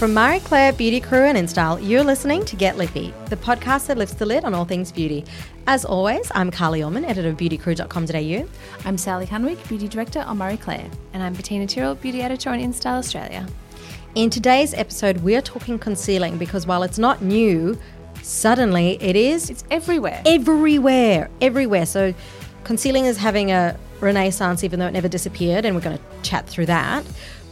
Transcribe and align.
From 0.00 0.14
Marie 0.14 0.40
Claire 0.40 0.72
Beauty 0.72 0.98
Crew 0.98 1.24
and 1.24 1.36
InStyle, 1.36 1.86
you're 1.86 2.02
listening 2.02 2.42
to 2.46 2.56
Get 2.56 2.78
Lippy, 2.78 3.12
the 3.26 3.36
podcast 3.36 3.88
that 3.88 3.98
lifts 3.98 4.14
the 4.14 4.24
lid 4.24 4.46
on 4.46 4.54
all 4.54 4.64
things 4.64 4.90
beauty. 4.90 5.26
As 5.66 5.84
always, 5.84 6.32
I'm 6.34 6.50
Carly 6.50 6.82
Orman, 6.82 7.04
editor 7.04 7.28
of 7.28 7.36
beautycrew.com.au. 7.36 8.48
I'm 8.86 8.96
Sally 8.96 9.26
Hunwick, 9.26 9.68
Beauty 9.68 9.88
Director 9.88 10.20
on 10.20 10.38
Marie 10.38 10.56
Claire. 10.56 10.88
And 11.12 11.22
I'm 11.22 11.34
Bettina 11.34 11.66
Tyrrell, 11.66 11.96
Beauty 11.96 12.22
Editor 12.22 12.48
on 12.48 12.60
InStyle 12.60 12.96
Australia. 12.96 13.46
In 14.14 14.30
today's 14.30 14.72
episode, 14.72 15.18
we're 15.18 15.42
talking 15.42 15.78
concealing 15.78 16.38
because 16.38 16.66
while 16.66 16.82
it's 16.82 16.98
not 16.98 17.20
new, 17.20 17.78
suddenly 18.22 18.96
it 19.02 19.16
is. 19.16 19.50
It's 19.50 19.64
everywhere. 19.70 20.22
Everywhere. 20.24 21.28
Everywhere. 21.42 21.84
So 21.84 22.14
concealing 22.64 23.04
is 23.04 23.18
having 23.18 23.52
a 23.52 23.76
renaissance, 24.00 24.64
even 24.64 24.80
though 24.80 24.86
it 24.86 24.92
never 24.92 25.08
disappeared, 25.08 25.66
and 25.66 25.76
we're 25.76 25.82
going 25.82 25.98
to 25.98 26.04
chat 26.22 26.46
through 26.46 26.66
that. 26.66 27.04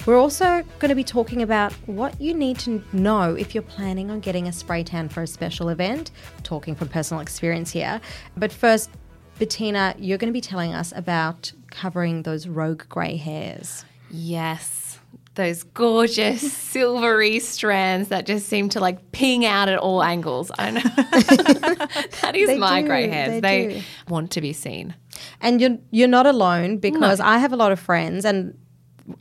We're 0.09 0.17
also 0.19 0.63
going 0.79 0.89
to 0.89 0.95
be 0.95 1.05
talking 1.05 1.43
about 1.43 1.71
what 1.85 2.19
you 2.19 2.33
need 2.33 2.59
to 2.61 2.83
know 2.95 3.35
if 3.35 3.55
you're 3.55 3.61
planning 3.61 4.11
on 4.11 4.21
getting 4.21 4.49
a 4.49 4.53
spray 4.53 4.83
tan 4.83 5.11
for 5.11 5.23
a 5.23 5.27
special 5.27 5.69
event, 5.69 6.13
talking 6.43 6.75
from 6.75 6.89
personal 6.89 7.21
experience 7.21 7.71
here. 7.71 8.01
But 8.35 8.51
first, 8.51 8.89
Bettina, 9.39 9.95
you're 9.99 10.17
going 10.17 10.31
to 10.31 10.33
be 10.33 10.41
telling 10.41 10.73
us 10.73 10.95
about 10.97 11.53
covering 11.71 12.23
those 12.23 12.49
rogue 12.49 12.89
grey 12.89 13.19
hairs. 13.19 13.85
Yes. 14.11 14.99
Those 15.35 15.65
gorgeous 15.65 16.53
silvery 16.55 17.39
strands 17.39 18.09
that 18.09 18.25
just 18.25 18.49
seem 18.49 18.71
to 18.71 18.81
like 18.81 19.13
ping 19.13 19.45
out 19.45 19.69
at 19.69 19.79
all 19.79 20.03
angles. 20.03 20.51
I 20.59 20.71
know. 20.71 20.81
that 22.23 22.33
is 22.35 22.49
They 22.49 22.57
my 22.57 22.81
do, 22.81 22.89
grey 22.89 23.09
hairs. 23.09 23.43
they 23.43 23.67
They, 23.67 23.83
want 24.09 24.31
to 24.31 24.41
be 24.41 24.55
seen. 24.55 24.95
And 25.43 25.61
you're 25.61 25.77
you're 25.91 26.09
not 26.09 26.27
alone 26.27 26.79
because 26.79 27.21
I 27.21 27.37
have 27.37 27.53
a 27.53 27.57
lot 27.57 27.73
of 27.73 27.79
friends 27.79 28.25
and 28.25 28.57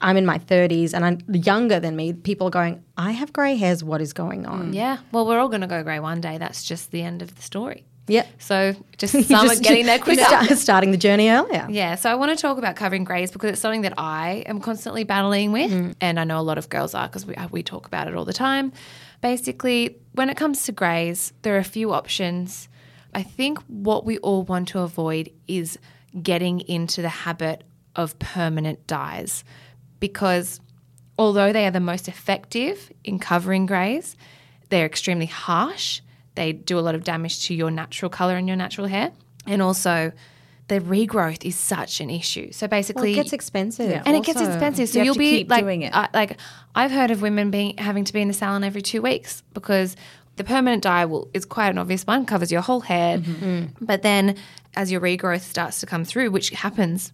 I'm 0.01 0.17
in 0.17 0.25
my 0.25 0.39
30s 0.39 0.93
and 0.93 1.05
I'm 1.05 1.19
younger 1.33 1.79
than 1.79 1.95
me. 1.95 2.13
People 2.13 2.47
are 2.47 2.51
going, 2.51 2.83
I 2.97 3.11
have 3.11 3.33
grey 3.33 3.55
hairs. 3.55 3.83
What 3.83 4.01
is 4.01 4.13
going 4.13 4.45
on? 4.45 4.71
Mm. 4.71 4.75
Yeah. 4.75 4.97
Well, 5.11 5.25
we're 5.25 5.39
all 5.39 5.49
going 5.49 5.61
to 5.61 5.67
go 5.67 5.83
grey 5.83 5.99
one 5.99 6.21
day. 6.21 6.37
That's 6.37 6.63
just 6.63 6.91
the 6.91 7.01
end 7.03 7.21
of 7.21 7.35
the 7.35 7.41
story. 7.41 7.85
Yep. 8.07 8.27
So 8.39 8.75
just 8.97 9.13
some 9.27 9.47
just- 9.47 9.59
are 9.59 9.63
getting 9.63 9.85
there 9.85 9.99
quicker. 9.99 10.23
start- 10.23 10.49
starting 10.57 10.91
the 10.91 10.97
journey 10.97 11.29
earlier. 11.29 11.67
Yeah, 11.69 11.95
so 11.95 12.09
I 12.09 12.15
want 12.15 12.31
to 12.31 12.41
talk 12.41 12.57
about 12.57 12.75
covering 12.75 13.03
greys 13.03 13.31
because 13.31 13.51
it's 13.51 13.61
something 13.61 13.81
that 13.81 13.93
I 13.97 14.43
am 14.45 14.59
constantly 14.61 15.03
battling 15.03 15.51
with, 15.51 15.71
mm-hmm. 15.71 15.91
and 16.01 16.19
I 16.19 16.23
know 16.23 16.39
a 16.39 16.41
lot 16.41 16.57
of 16.57 16.69
girls 16.69 16.93
are 16.93 17.07
because 17.07 17.25
we, 17.25 17.35
uh, 17.35 17.47
we 17.51 17.63
talk 17.63 17.85
about 17.85 18.07
it 18.07 18.15
all 18.15 18.25
the 18.25 18.33
time. 18.33 18.71
Basically, 19.21 19.97
when 20.13 20.29
it 20.29 20.37
comes 20.37 20.63
to 20.63 20.71
greys, 20.71 21.33
there 21.41 21.55
are 21.55 21.59
a 21.59 21.63
few 21.63 21.91
options. 21.91 22.69
I 23.13 23.23
think 23.23 23.59
what 23.67 24.05
we 24.05 24.19
all 24.19 24.43
want 24.43 24.69
to 24.69 24.79
avoid 24.79 25.31
is 25.47 25.77
getting 26.21 26.61
into 26.61 27.01
the 27.01 27.09
habit 27.09 27.63
of 27.95 28.17
permanent 28.19 28.85
dyes 28.87 29.43
because 29.99 30.59
although 31.17 31.51
they 31.53 31.65
are 31.65 31.71
the 31.71 31.79
most 31.79 32.07
effective 32.07 32.91
in 33.03 33.19
covering 33.19 33.65
greys, 33.65 34.15
they're 34.69 34.85
extremely 34.85 35.25
harsh. 35.25 36.01
They 36.35 36.53
do 36.53 36.77
a 36.77 36.81
lot 36.81 36.95
of 36.95 37.03
damage 37.03 37.45
to 37.47 37.53
your 37.53 37.71
natural 37.71 38.09
color 38.09 38.35
and 38.37 38.47
your 38.47 38.57
natural 38.57 38.87
hair. 38.87 39.11
And 39.47 39.61
also, 39.61 40.11
the 40.67 40.79
regrowth 40.81 41.45
is 41.45 41.55
such 41.55 42.01
an 42.01 42.09
issue. 42.09 42.51
So 42.51 42.65
Well, 42.65 42.69
basically, 42.69 43.13
it 43.13 43.15
gets 43.15 43.33
expensive. 43.33 44.01
and 44.05 44.15
it 44.15 44.23
gets 44.23 44.41
expensive. 44.41 44.89
So 44.89 44.99
you 44.99 45.05
you'll 45.05 45.13
to 45.15 45.19
be 45.19 45.37
keep 45.39 45.49
like, 45.49 45.63
doing 45.63 45.81
it. 45.83 45.95
I- 45.95 46.09
like 46.13 46.37
I've 46.75 46.91
heard 46.91 47.09
of 47.09 47.21
women 47.21 47.49
being 47.49 47.77
having 47.77 48.03
to 48.03 48.13
be 48.13 48.21
in 48.21 48.27
the 48.27 48.33
salon 48.33 48.63
every 48.63 48.81
two 48.81 49.01
weeks 49.01 49.41
because 49.53 49.95
the 50.35 50.43
permanent 50.43 50.83
dye 50.83 51.05
will 51.05 51.29
is 51.33 51.45
quite 51.45 51.69
an 51.69 51.77
obvious 51.79 52.05
one, 52.05 52.25
covers 52.25 52.51
your 52.51 52.61
whole 52.61 52.81
head, 52.81 53.23
Mm-hmm. 53.23 53.85
but 53.85 54.01
then 54.03 54.35
as 54.75 54.91
your 54.91 55.01
regrowth 55.01 55.41
starts 55.41 55.79
to 55.79 55.85
come 55.87 56.03
through, 56.05 56.29
which 56.29 56.49
happens 56.51 57.11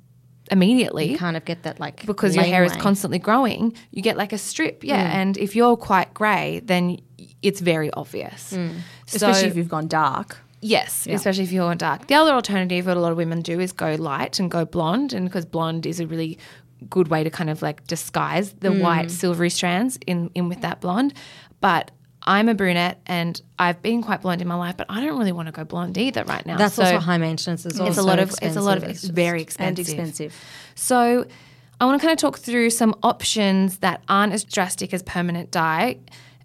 immediately, 0.52 1.12
You 1.12 1.18
kind 1.18 1.38
of 1.38 1.46
get 1.46 1.64
that 1.64 1.80
like 1.80 2.06
because 2.06 2.36
your 2.36 2.44
hair 2.46 2.64
is 2.64 2.74
constantly 2.74 3.20
growing, 3.20 3.74
you 3.92 4.02
get 4.02 4.18
like 4.18 4.34
a 4.34 4.38
strip. 4.38 4.84
Yeah. 4.84 5.10
Mm. 5.12 5.16
And 5.16 5.38
if 5.38 5.56
you're 5.56 5.78
quite 5.78 6.14
grey, 6.14 6.62
then 6.64 6.98
it's 7.42 7.62
very 7.62 7.92
obvious. 7.94 8.54
Mm. 8.54 8.76
So, 9.06 9.16
Especially 9.28 9.50
if 9.50 9.56
you've 9.58 9.70
gone 9.70 9.88
dark. 9.88 10.38
yes, 10.62 11.08
especially 11.10 11.44
if 11.44 11.52
you're 11.52 11.68
gone 11.68 11.78
dark. 11.78 12.08
The 12.08 12.16
other 12.16 12.32
alternative 12.34 12.86
that 12.86 12.98
a 12.98 13.00
lot 13.00 13.12
of 13.12 13.18
women 13.18 13.42
do 13.42 13.60
is 13.60 13.72
go 13.72 13.96
light 13.96 14.40
and 14.40 14.50
go 14.52 14.66
blonde. 14.66 15.14
And 15.14 15.26
because 15.28 15.46
blonde 15.46 15.86
is 15.86 16.00
a 16.00 16.08
really 16.08 16.38
good 16.90 17.08
way 17.08 17.24
to 17.24 17.30
kind 17.30 17.50
of 17.50 17.62
like 17.62 17.86
disguise 17.88 18.54
the 18.54 18.70
Mm. 18.70 18.82
white 18.82 19.12
silvery 19.12 19.50
strands 19.50 19.98
in, 20.08 20.30
in 20.36 20.50
with 20.50 20.62
that 20.62 20.82
blonde. 20.82 21.14
But 21.62 21.92
I'm 22.26 22.48
a 22.50 22.54
brunette 22.56 23.02
and 23.06 23.40
I've 23.60 23.82
been 23.82 24.02
quite 24.02 24.22
blonde 24.22 24.42
in 24.42 24.48
my 24.48 24.56
life, 24.56 24.78
but 24.78 24.88
I 24.90 25.02
don't 25.06 25.18
really 25.18 25.32
want 25.34 25.48
to 25.48 25.52
go 25.52 25.64
blonde 25.64 25.98
either 25.98 26.24
right 26.24 26.46
now. 26.46 26.58
That's 26.58 26.76
So 26.76 26.84
also 26.84 27.00
high 27.00 27.18
maintenance. 27.18 27.66
It's, 27.66 27.78
it's 27.78 27.98
a 27.98 28.02
lot 28.04 28.20
of 28.20 28.34
it's 28.42 28.56
a 28.56 28.62
lot 28.62 28.78
of 28.78 28.84
it's 28.84 29.04
very 29.04 29.40
And 29.40 29.42
expensive. 29.42 29.88
expensive. 29.88 30.36
So 30.76 31.26
I 31.82 31.86
want 31.86 32.00
to 32.00 32.06
kind 32.08 32.14
of 32.18 32.22
talk 32.22 32.40
through 32.40 32.70
some 32.70 32.96
options 33.04 33.80
that 33.80 34.02
aren't 34.08 34.32
as 34.34 34.44
drastic 34.44 34.94
as 34.94 35.04
permanent 35.04 35.52
dye. 35.52 35.98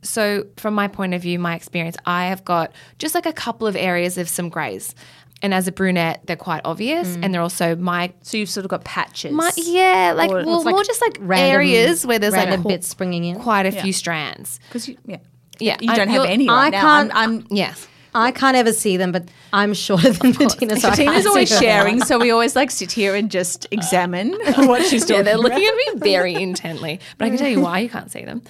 So 0.03 0.47
from 0.56 0.75
my 0.75 0.89
point 0.89 1.15
of 1.15 1.22
view, 1.22 1.39
my 1.39 1.55
experience, 1.55 1.97
I 2.06 2.27
have 2.27 2.45
got 2.45 2.72
just 2.99 3.15
like 3.15 3.27
a 3.27 3.33
couple 3.33 3.66
of 3.66 3.77
areas 3.77 4.19
of 4.19 4.28
some 4.28 4.49
greys. 4.49 4.95
And 5.41 5.55
as 5.55 5.69
a 5.69 5.72
brunette, 5.72 6.22
they're 6.25 6.34
quite 6.34 6.62
obvious, 6.65 7.16
mm. 7.16 7.21
and 7.22 7.33
they're 7.33 7.43
also 7.43 7.77
my, 7.77 8.12
So 8.22 8.37
you've 8.37 8.49
sort 8.50 8.65
of 8.65 8.71
got 8.71 8.83
patches. 8.83 9.31
my 9.31 9.53
yeah, 9.56 10.12
like 10.16 10.31
Or 10.33 10.45
well, 10.45 10.65
like 10.65 10.72
more 10.75 10.83
just 10.83 11.00
like 11.00 11.16
random- 11.21 11.53
areas 11.55 12.05
where 12.05 12.19
there's 12.19 12.34
like 12.34 12.49
a, 12.50 12.59
bits 12.59 12.89
springing 12.89 13.22
in. 13.25 13.39
quite 13.39 13.65
a 13.65 13.71
few 13.71 13.93
strands. 13.93 14.59
Because 14.69 14.89
you, 14.89 14.97
yeah. 15.06 15.19
Yeah, 15.60 15.76
You 15.80 15.92
I- 15.92 15.96
don't 15.96 16.08
have 16.08 16.22
you're- 16.22 16.32
any 16.32 16.48
I 16.48 16.54
right 16.64 16.70
now. 16.72 16.80
can't- 16.80 17.10
I'm, 17.14 17.38
I'm 17.38 17.46
Yes. 17.50 17.86
I 18.14 18.30
can't 18.32 18.56
ever 18.56 18.72
see 18.72 18.96
them, 18.96 19.12
but 19.12 19.28
I'm 19.52 19.74
shorter 19.74 20.10
than 20.10 20.32
Bettina. 20.32 20.76
So 20.80 20.88
I 20.88 21.22
always 21.26 21.48
sharing, 21.56 22.02
so 22.02 22.19
we 22.19 22.30
always 22.30 22.56
like 22.56 22.70
sit 22.70 22.91
here 22.91 23.14
and 23.14 23.30
just 23.30 23.66
examine 23.70 24.32
what 24.56 24.82
she's 24.86 25.04
doing. 25.04 25.18
Yeah, 25.18 25.22
they're 25.24 25.36
looking 25.38 25.64
at 25.64 25.74
me 25.94 26.00
very 26.00 26.34
intently, 26.34 27.00
but 27.18 27.26
I 27.26 27.28
can 27.28 27.38
tell 27.38 27.48
you 27.50 27.60
why 27.60 27.80
you 27.80 27.88
can't 27.91 28.10
see 28.10 28.24
them. 28.24 28.42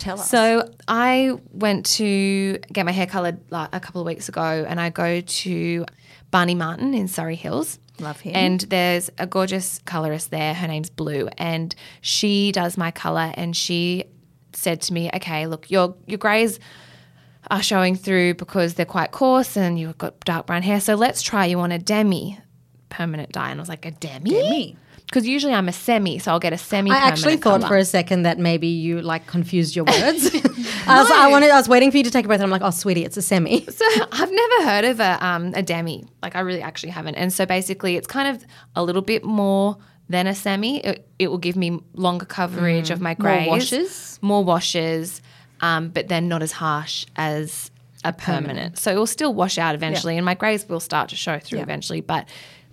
Tell 0.00 0.18
us. 0.20 0.28
So 0.28 0.68
I 0.88 1.38
went 1.52 1.86
to 1.96 2.58
get 2.72 2.84
my 2.84 2.92
hair 2.92 3.06
coloured 3.06 3.38
like, 3.50 3.68
a 3.72 3.80
couple 3.80 4.00
of 4.00 4.06
weeks 4.06 4.28
ago, 4.28 4.66
and 4.68 4.80
I 4.80 4.90
go 4.90 5.20
to 5.20 5.86
Barney 6.32 6.56
Martin 6.56 6.92
in 6.92 7.06
Surry 7.08 7.36
Hills. 7.36 7.78
Love 8.00 8.18
him. 8.20 8.34
And 8.34 8.60
there's 8.62 9.10
a 9.18 9.26
gorgeous 9.28 9.80
colorist 9.86 10.32
there. 10.32 10.52
Her 10.54 10.66
name's 10.66 10.90
Blue, 10.90 11.28
and 11.38 11.72
she 12.00 12.50
does 12.50 12.76
my 12.76 12.90
color. 12.90 13.32
And 13.36 13.56
she 13.56 14.04
said 14.56 14.80
to 14.82 14.92
me, 14.92 15.10
"Okay, 15.14 15.46
look, 15.46 15.70
your 15.70 15.94
your 16.06 16.18
greys 16.18 16.58
are 17.50 17.62
showing 17.62 17.94
through 17.96 18.34
because 18.34 18.74
they're 18.74 18.86
quite 18.86 19.10
coarse, 19.10 19.56
and 19.56 19.78
you've 19.78 19.98
got 19.98 20.18
dark 20.20 20.46
brown 20.46 20.62
hair. 20.62 20.80
So 20.80 20.94
let's 20.94 21.22
try 21.22 21.46
you 21.46 21.60
on 21.60 21.72
a 21.72 21.78
demi 21.78 22.38
permanent 22.88 23.32
dye." 23.32 23.50
And 23.50 23.60
I 23.60 23.62
was 23.62 23.68
like, 23.68 23.84
"A 23.86 23.90
demi?" 23.90 24.30
Demi? 24.30 24.76
Because 25.06 25.26
usually 25.28 25.52
I'm 25.52 25.68
a 25.68 25.72
semi, 25.72 26.18
so 26.18 26.32
I'll 26.32 26.40
get 26.40 26.52
a 26.52 26.58
semi. 26.58 26.90
I 26.90 26.96
actually 26.96 27.36
thought 27.36 27.62
for 27.62 27.76
a 27.76 27.84
second 27.84 28.22
that 28.22 28.38
maybe 28.38 28.66
you 28.68 29.02
like 29.02 29.26
confused 29.26 29.76
your 29.76 29.84
words. 30.00 30.34
I, 30.86 31.00
was, 31.00 31.10
I 31.10 31.28
wanted. 31.28 31.50
I 31.50 31.56
was 31.56 31.68
waiting 31.68 31.90
for 31.90 31.98
you 31.98 32.04
to 32.04 32.10
take 32.10 32.24
a 32.24 32.28
breath. 32.28 32.40
And 32.40 32.44
I'm 32.44 32.50
like, 32.50 32.62
oh, 32.62 32.70
sweetie, 32.70 33.04
it's 33.04 33.16
a 33.16 33.22
semi. 33.22 33.66
So 33.70 33.84
I've 34.12 34.30
never 34.32 34.68
heard 34.68 34.84
of 34.86 35.00
a, 35.00 35.24
um, 35.24 35.52
a 35.54 35.62
demi. 35.62 36.04
Like 36.22 36.36
I 36.36 36.40
really 36.40 36.62
actually 36.62 36.90
haven't. 36.90 37.16
And 37.16 37.32
so 37.32 37.44
basically, 37.44 37.96
it's 37.96 38.06
kind 38.06 38.34
of 38.34 38.44
a 38.74 38.82
little 38.82 39.02
bit 39.02 39.24
more 39.24 39.76
than 40.08 40.26
a 40.26 40.34
semi. 40.34 40.78
It, 40.78 41.06
it 41.18 41.28
will 41.28 41.38
give 41.38 41.56
me 41.56 41.80
longer 41.94 42.26
coverage 42.26 42.90
of 42.90 43.00
my 43.00 43.16
More 43.18 43.30
greys, 43.36 43.48
washes? 43.48 44.18
more 44.22 44.44
washes, 44.44 45.22
um, 45.60 45.88
but 45.88 46.08
then 46.08 46.28
not 46.28 46.42
as 46.42 46.52
harsh 46.52 47.06
as 47.16 47.70
a 48.04 48.12
permanent. 48.12 48.78
So 48.78 48.92
it 48.92 48.96
will 48.96 49.06
still 49.06 49.32
wash 49.32 49.56
out 49.58 49.74
eventually, 49.74 50.16
and 50.16 50.24
my 50.24 50.34
greys 50.34 50.68
will 50.68 50.80
start 50.80 51.08
to 51.10 51.16
show 51.16 51.38
through 51.38 51.58
Yeah. 51.58 51.64
eventually. 51.64 52.00
But 52.00 52.28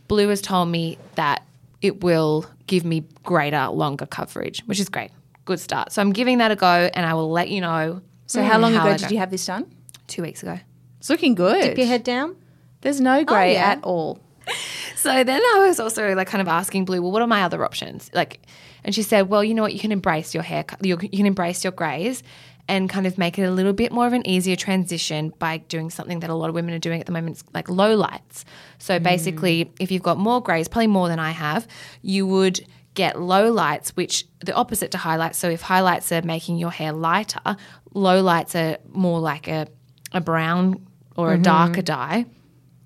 Blue 0.07 0.27
has 0.27 0.41
told 0.41 0.69
me 0.69 0.97
that 1.15 1.43
it 1.81 2.03
will 2.03 2.45
give 2.67 2.83
me 2.83 3.05
greater, 3.23 3.67
longer 3.69 4.05
coverage, 4.05 4.61
which 4.65 4.79
is 4.79 4.89
great. 4.89 5.11
Good 5.45 5.59
start. 5.59 5.91
So 5.91 6.01
I'm 6.01 6.11
giving 6.11 6.39
that 6.39 6.51
a 6.51 6.55
go, 6.55 6.89
and 6.93 7.05
I 7.05 7.13
will 7.13 7.31
let 7.31 7.49
you 7.49 7.61
know. 7.61 8.01
so 8.27 8.43
how 8.43 8.57
long 8.59 8.73
how 8.73 8.85
ago 8.87 8.97
did 8.97 9.07
go. 9.09 9.13
you 9.13 9.17
have 9.19 9.31
this 9.31 9.45
done? 9.45 9.65
Two 10.07 10.21
weeks 10.21 10.43
ago. 10.43 10.59
It's 10.99 11.09
looking 11.09 11.33
good. 11.33 11.61
Dip 11.63 11.77
your 11.77 11.87
head 11.87 12.03
down. 12.03 12.35
There's 12.81 12.99
no 12.99 13.23
grey 13.23 13.53
yeah. 13.53 13.71
at 13.71 13.83
all. 13.83 14.19
So 15.01 15.23
then 15.23 15.41
I 15.55 15.67
was 15.67 15.79
also 15.79 16.13
like 16.13 16.27
kind 16.27 16.43
of 16.43 16.47
asking 16.47 16.85
Blue, 16.85 17.01
well, 17.01 17.11
what 17.11 17.23
are 17.23 17.27
my 17.27 17.41
other 17.41 17.65
options? 17.65 18.11
Like, 18.13 18.39
and 18.83 18.93
she 18.93 19.01
said, 19.01 19.29
well, 19.29 19.43
you 19.43 19.55
know 19.55 19.63
what, 19.63 19.73
you 19.73 19.79
can 19.79 19.91
embrace 19.91 20.35
your 20.35 20.43
hair, 20.43 20.63
you 20.81 20.97
you 21.01 21.17
can 21.17 21.25
embrace 21.25 21.63
your 21.63 21.71
greys, 21.71 22.21
and 22.67 22.87
kind 22.87 23.07
of 23.07 23.17
make 23.17 23.39
it 23.39 23.43
a 23.43 23.51
little 23.51 23.73
bit 23.73 23.91
more 23.91 24.05
of 24.05 24.13
an 24.13 24.27
easier 24.27 24.55
transition 24.55 25.33
by 25.39 25.57
doing 25.57 25.89
something 25.89 26.19
that 26.19 26.29
a 26.29 26.35
lot 26.35 26.49
of 26.49 26.55
women 26.55 26.73
are 26.75 26.79
doing 26.79 26.99
at 26.99 27.07
the 27.07 27.11
moment, 27.11 27.37
it's 27.37 27.43
like 27.51 27.67
low 27.67 27.95
lights. 27.95 28.45
So 28.77 28.99
mm. 28.99 29.03
basically, 29.03 29.71
if 29.79 29.91
you've 29.91 30.03
got 30.03 30.19
more 30.19 30.39
greys, 30.39 30.67
probably 30.67 30.87
more 30.87 31.07
than 31.07 31.19
I 31.19 31.31
have, 31.31 31.67
you 32.03 32.27
would 32.27 32.61
get 32.93 33.19
low 33.19 33.51
lights, 33.51 33.95
which 33.95 34.25
the 34.45 34.53
opposite 34.53 34.91
to 34.91 34.99
highlights. 34.99 35.39
So 35.39 35.49
if 35.49 35.61
highlights 35.61 36.11
are 36.11 36.21
making 36.21 36.57
your 36.57 36.71
hair 36.71 36.91
lighter, 36.91 37.57
low 37.95 38.21
lights 38.21 38.55
are 38.55 38.77
more 38.89 39.19
like 39.19 39.47
a 39.47 39.67
a 40.13 40.21
brown 40.21 40.85
or 41.15 41.31
a 41.31 41.35
mm-hmm. 41.35 41.43
darker 41.43 41.81
dye. 41.81 42.25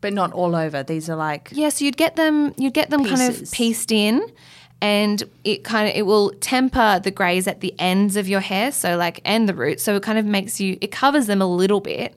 But 0.05 0.13
not 0.13 0.33
all 0.33 0.55
over. 0.55 0.83
These 0.83 1.09
are 1.09 1.15
like 1.15 1.49
Yeah, 1.51 1.69
so 1.69 1.83
you'd 1.83 1.97
get 1.97 2.15
them 2.15 2.53
you'd 2.57 2.73
get 2.75 2.91
them 2.91 3.03
kind 3.03 3.23
of 3.23 3.51
pieced 3.51 3.91
in 3.91 4.21
and 4.81 5.23
it 5.43 5.63
kind 5.63 5.89
of 5.89 5.95
it 5.95 6.03
will 6.05 6.29
temper 6.41 6.99
the 7.03 7.09
grays 7.09 7.47
at 7.47 7.61
the 7.61 7.73
ends 7.79 8.15
of 8.15 8.27
your 8.27 8.39
hair, 8.39 8.71
so 8.71 8.97
like 8.97 9.19
and 9.25 9.49
the 9.49 9.53
roots. 9.55 9.81
So 9.83 9.95
it 9.95 10.03
kind 10.03 10.19
of 10.19 10.25
makes 10.25 10.59
you 10.59 10.77
it 10.79 10.91
covers 10.91 11.25
them 11.25 11.41
a 11.41 11.47
little 11.47 11.79
bit, 11.79 12.15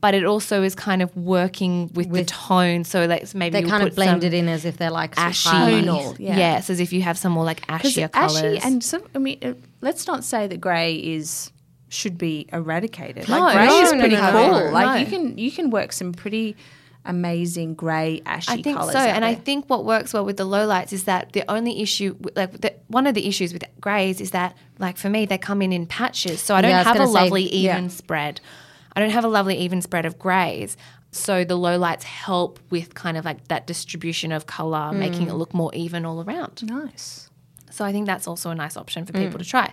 but 0.00 0.14
it 0.14 0.24
also 0.24 0.62
is 0.62 0.74
kind 0.74 1.02
of 1.02 1.14
working 1.16 1.90
with, 1.92 2.10
the 2.10 2.24
tone. 2.24 2.84
So 2.84 3.04
like 3.06 3.34
maybe 3.34 3.52
They 3.52 3.60
you'll 3.60 3.68
kind 3.70 3.86
of 3.86 3.94
blend 3.94 4.24
it 4.24 4.32
in 4.32 4.48
as 4.48 4.64
if 4.64 4.78
they're 4.78 4.90
like 4.90 5.18
ashy. 5.18 5.50
Tonal, 5.50 6.16
yeah. 6.18 6.36
Yes, 6.36 6.70
as 6.70 6.80
if 6.80 6.92
you 6.94 7.02
have 7.02 7.18
some 7.18 7.32
more 7.32 7.44
like 7.44 7.60
Because 7.66 7.94
ashier 7.94 8.08
ashy 8.14 8.40
colors. 8.40 8.64
and 8.64 8.82
some. 8.82 9.02
I 9.14 9.18
mean, 9.18 9.38
uh, 9.42 9.52
let's 9.82 10.06
not 10.06 10.24
say 10.24 10.46
that 10.46 10.60
grey 10.62 10.94
is 10.94 11.52
should 11.88 12.16
be 12.16 12.48
eradicated. 12.54 13.28
No, 13.28 13.40
like 13.40 13.54
grey 13.56 13.66
no, 13.66 13.80
is 13.82 13.92
no, 13.92 13.98
pretty 14.00 14.16
no, 14.16 14.30
cool. 14.32 14.48
no, 14.52 14.64
no. 14.66 14.70
Like 14.72 14.86
No. 14.86 14.94
you 14.94 15.06
can 15.06 15.36
you 15.36 15.50
can 15.52 15.68
work 15.68 15.92
some 15.92 16.12
pretty 16.14 16.56
amazing 17.04 17.74
grey 17.74 18.22
ashy 18.26 18.52
I 18.52 18.62
think 18.62 18.76
colours. 18.78 18.92
so, 18.92 18.98
and 18.98 19.24
I 19.24 19.34
think 19.34 19.68
what 19.68 19.84
works 19.84 20.12
well 20.12 20.24
with 20.24 20.36
the 20.36 20.44
low 20.44 20.66
lights 20.66 20.92
is 20.92 21.04
that 21.04 21.32
the 21.32 21.44
only 21.50 21.80
issue, 21.80 22.16
like 22.36 22.60
the, 22.60 22.74
one 22.88 23.06
of 23.06 23.14
the 23.14 23.26
issues 23.26 23.52
with 23.52 23.64
greys, 23.80 24.20
is 24.20 24.30
that 24.30 24.56
like 24.78 24.96
for 24.96 25.08
me 25.10 25.26
they 25.26 25.38
come 25.38 25.62
in 25.62 25.72
in 25.72 25.86
patches, 25.86 26.40
so 26.40 26.54
I 26.54 26.60
don't 26.60 26.70
Yeah, 26.70 26.82
have 26.84 26.96
a 26.96 26.98
gonna 27.00 27.10
say, 27.10 27.20
lovely 27.22 27.44
even 27.44 27.84
yeah. 27.84 27.88
spread. 27.88 28.40
I 28.94 29.00
don't 29.00 29.10
have 29.10 29.24
a 29.24 29.28
lovely 29.28 29.56
even 29.58 29.82
spread 29.82 30.04
of 30.06 30.18
greys. 30.18 30.76
So 31.10 31.44
the 31.44 31.56
low 31.56 31.76
lights 31.76 32.04
help 32.04 32.58
with 32.70 32.94
kind 32.94 33.16
of 33.18 33.24
like 33.24 33.48
that 33.48 33.66
distribution 33.66 34.32
of 34.32 34.46
color, 34.46 34.92
making 34.92 35.26
Mm. 35.26 35.30
it 35.30 35.34
look 35.34 35.52
more 35.52 35.70
even 35.74 36.04
all 36.06 36.22
around. 36.22 36.62
nice. 36.62 37.28
So 37.70 37.84
I 37.86 37.92
think 37.92 38.06
that's 38.06 38.28
also 38.28 38.50
a 38.50 38.54
nice 38.54 38.76
option 38.76 39.06
for 39.06 39.12
people 39.14 39.38
to 39.38 39.44
try. 39.44 39.72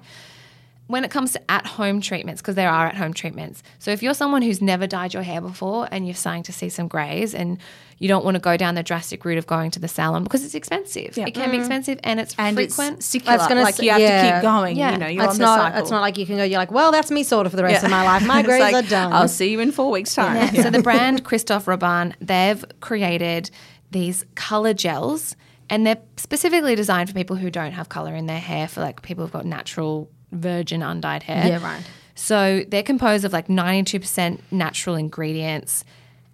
When 0.89 1.05
it 1.05 1.11
comes 1.11 1.33
to 1.33 1.51
at 1.51 1.67
home 1.67 2.01
treatments, 2.01 2.41
because 2.41 2.55
there 2.55 2.71
are 2.71 2.87
at 2.87 2.95
home 2.95 3.13
treatments. 3.13 3.61
So 3.77 3.91
if 3.91 4.01
you're 4.01 4.15
someone 4.15 4.41
who's 4.41 4.59
never 4.59 4.87
dyed 4.87 5.13
your 5.13 5.21
hair 5.21 5.39
before 5.39 5.87
and 5.91 6.07
you're 6.07 6.15
starting 6.15 6.41
to 6.43 6.51
see 6.51 6.67
some 6.67 6.87
greys 6.87 7.35
and 7.35 7.59
you 7.99 8.07
don't 8.07 8.25
want 8.25 8.33
to 8.33 8.39
go 8.39 8.57
down 8.57 8.73
the 8.73 8.81
drastic 8.81 9.23
route 9.23 9.37
of 9.37 9.45
going 9.45 9.69
to 9.69 9.79
the 9.79 9.87
salon 9.87 10.23
because 10.23 10.43
it's 10.43 10.55
expensive. 10.55 11.15
Yeah. 11.15 11.27
It 11.27 11.35
can 11.35 11.51
be 11.51 11.57
mm. 11.57 11.59
expensive 11.59 11.99
and 12.03 12.19
it's 12.19 12.33
And 12.39 12.55
frequent. 12.57 12.97
it's 12.97 13.05
secular. 13.05 13.37
gonna 13.37 13.61
like 13.61 13.75
say- 13.75 13.85
you 13.85 13.91
have 13.91 14.01
yeah. 14.01 14.23
to 14.23 14.37
keep 14.37 14.41
going. 14.41 14.77
Yeah. 14.77 14.93
You 14.93 14.97
know, 14.97 15.05
you're 15.05 15.25
it's 15.25 15.33
on 15.33 15.37
the 15.37 15.45
not. 15.45 15.59
cycle. 15.59 15.79
It's 15.81 15.91
not 15.91 16.01
like 16.01 16.17
you 16.17 16.25
can 16.25 16.37
go. 16.37 16.43
You're 16.43 16.57
like, 16.57 16.71
well, 16.71 16.91
that's 16.91 17.11
me 17.11 17.21
sorted 17.21 17.51
for 17.51 17.57
the 17.57 17.63
rest 17.63 17.83
Yeah. 17.83 17.85
of 17.85 17.91
my 17.91 18.03
life. 18.03 18.25
My 18.27 18.41
greys 18.41 18.59
like, 18.59 18.73
are 18.73 18.89
done. 18.89 19.13
I'll 19.13 19.27
see 19.27 19.51
you 19.51 19.59
in 19.59 19.71
four 19.71 19.91
weeks' 19.91 20.15
time. 20.15 20.55
So 20.55 20.71
the 20.71 20.81
brand 20.89 21.23
Christophe 21.23 21.67
Robin, 21.67 22.15
they've 22.19 22.65
created 22.79 23.51
these 23.91 24.25
color 24.33 24.73
gels 24.73 25.35
and 25.69 25.85
they're 25.85 26.01
specifically 26.17 26.73
designed 26.75 27.09
for 27.09 27.15
people 27.15 27.35
who 27.35 27.51
don't 27.51 27.73
have 27.73 27.89
color 27.89 28.15
in 28.15 28.25
their 28.25 28.39
hair, 28.39 28.67
for 28.67 28.81
like 28.81 29.03
people 29.03 29.23
who've 29.23 29.31
got 29.31 29.45
natural 29.45 30.09
virgin 30.31 30.81
undyed 30.81 31.23
hair. 31.23 31.47
Yeah, 31.47 31.63
right. 31.63 31.83
So 32.15 32.63
they're 32.67 32.83
composed 32.83 33.23
of 33.25 33.31
like 33.33 33.47
92% 33.47 34.39
natural 34.51 34.95
ingredients 34.95 35.85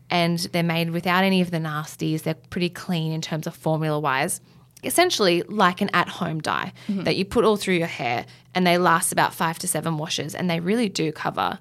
and 0.09 0.39
they're 0.39 0.63
made 0.63 0.89
without 0.91 1.23
any 1.23 1.41
of 1.41 1.51
the 1.51 1.57
nasties. 1.57 2.23
They're 2.23 2.33
pretty 2.33 2.69
clean 2.69 3.11
in 3.11 3.21
terms 3.21 3.45
of 3.47 3.55
formula 3.55 3.99
wise. 3.99 4.41
Essentially, 4.83 5.41
like 5.43 5.81
an 5.81 5.89
at 5.93 6.07
home 6.09 6.41
dye 6.41 6.73
Mm-hmm. 6.87 7.03
that 7.03 7.15
you 7.15 7.25
put 7.25 7.43
all 7.45 7.55
through 7.57 7.75
your 7.75 7.87
hair 7.87 8.25
and 8.53 8.65
they 8.67 8.77
last 8.77 9.11
about 9.11 9.33
five 9.33 9.57
to 9.59 9.67
seven 9.67 9.97
washes 9.97 10.35
and 10.35 10.49
they 10.49 10.59
really 10.59 10.89
do 10.89 11.11
cover, 11.11 11.59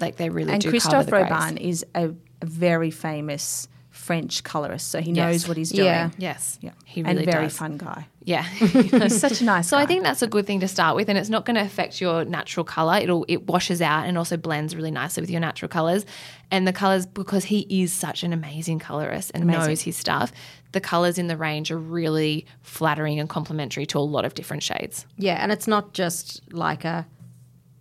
like, 0.00 0.16
they 0.16 0.28
really 0.30 0.52
and 0.52 0.62
do 0.62 0.70
Christophe 0.70 0.92
cover 0.92 1.04
the 1.04 1.10
grays. 1.10 1.30
Robin 1.30 1.56
is 1.58 1.84
a 1.94 2.10
very 2.44 2.90
famous 2.90 3.68
French 4.00 4.42
colorist, 4.42 4.88
so 4.90 5.00
he 5.00 5.12
Yes. 5.12 5.16
knows 5.16 5.48
what 5.48 5.56
he's 5.56 5.70
doing. 5.70 5.84
Yeah. 5.86 6.10
Yes. 6.18 6.58
Yeah. 6.62 6.70
He 6.84 7.02
really 7.02 7.18
and 7.22 7.30
very 7.32 7.44
does. 7.46 7.56
fun 7.58 7.76
guy. 7.76 8.06
Yeah. 8.24 8.42
He's 8.58 9.20
such 9.20 9.40
a 9.40 9.44
nice 9.44 9.68
so 9.68 9.76
guy. 9.76 9.82
I 9.82 9.86
think 9.86 10.02
that's 10.04 10.22
a 10.22 10.26
good 10.26 10.46
thing 10.46 10.60
to 10.60 10.68
start 10.68 10.96
with, 10.96 11.08
and 11.08 11.16
it's 11.18 11.28
not 11.28 11.44
going 11.46 11.56
to 11.56 11.62
affect 11.62 12.00
your 12.00 12.24
natural 12.24 12.64
color. 12.64 12.96
It'll 12.96 13.24
it 13.28 13.46
washes 13.46 13.80
out 13.82 14.06
and 14.06 14.16
also 14.18 14.36
blends 14.36 14.74
really 14.74 14.90
nicely 14.90 15.20
with 15.20 15.30
your 15.30 15.40
natural 15.40 15.68
colors. 15.68 16.04
And 16.50 16.66
the 16.66 16.72
colors, 16.72 17.06
because 17.06 17.44
he 17.44 17.60
is 17.68 17.92
such 17.92 18.22
an 18.24 18.32
amazing 18.32 18.78
colorist 18.80 19.30
and 19.34 19.44
Amazing. 19.44 19.68
knows 19.68 19.80
his 19.82 19.96
stuff, 19.96 20.32
the 20.72 20.80
colors 20.80 21.18
in 21.18 21.26
the 21.28 21.36
range 21.36 21.70
are 21.70 21.78
really 21.78 22.46
flattering 22.62 23.20
and 23.20 23.28
complementary 23.28 23.86
to 23.86 23.98
a 23.98 24.00
lot 24.00 24.24
of 24.24 24.34
different 24.34 24.62
shades. 24.62 25.06
yeah, 25.18 25.36
and 25.42 25.52
it's 25.52 25.66
not 25.68 25.92
just 25.92 26.40
like 26.52 26.84
a 26.84 27.06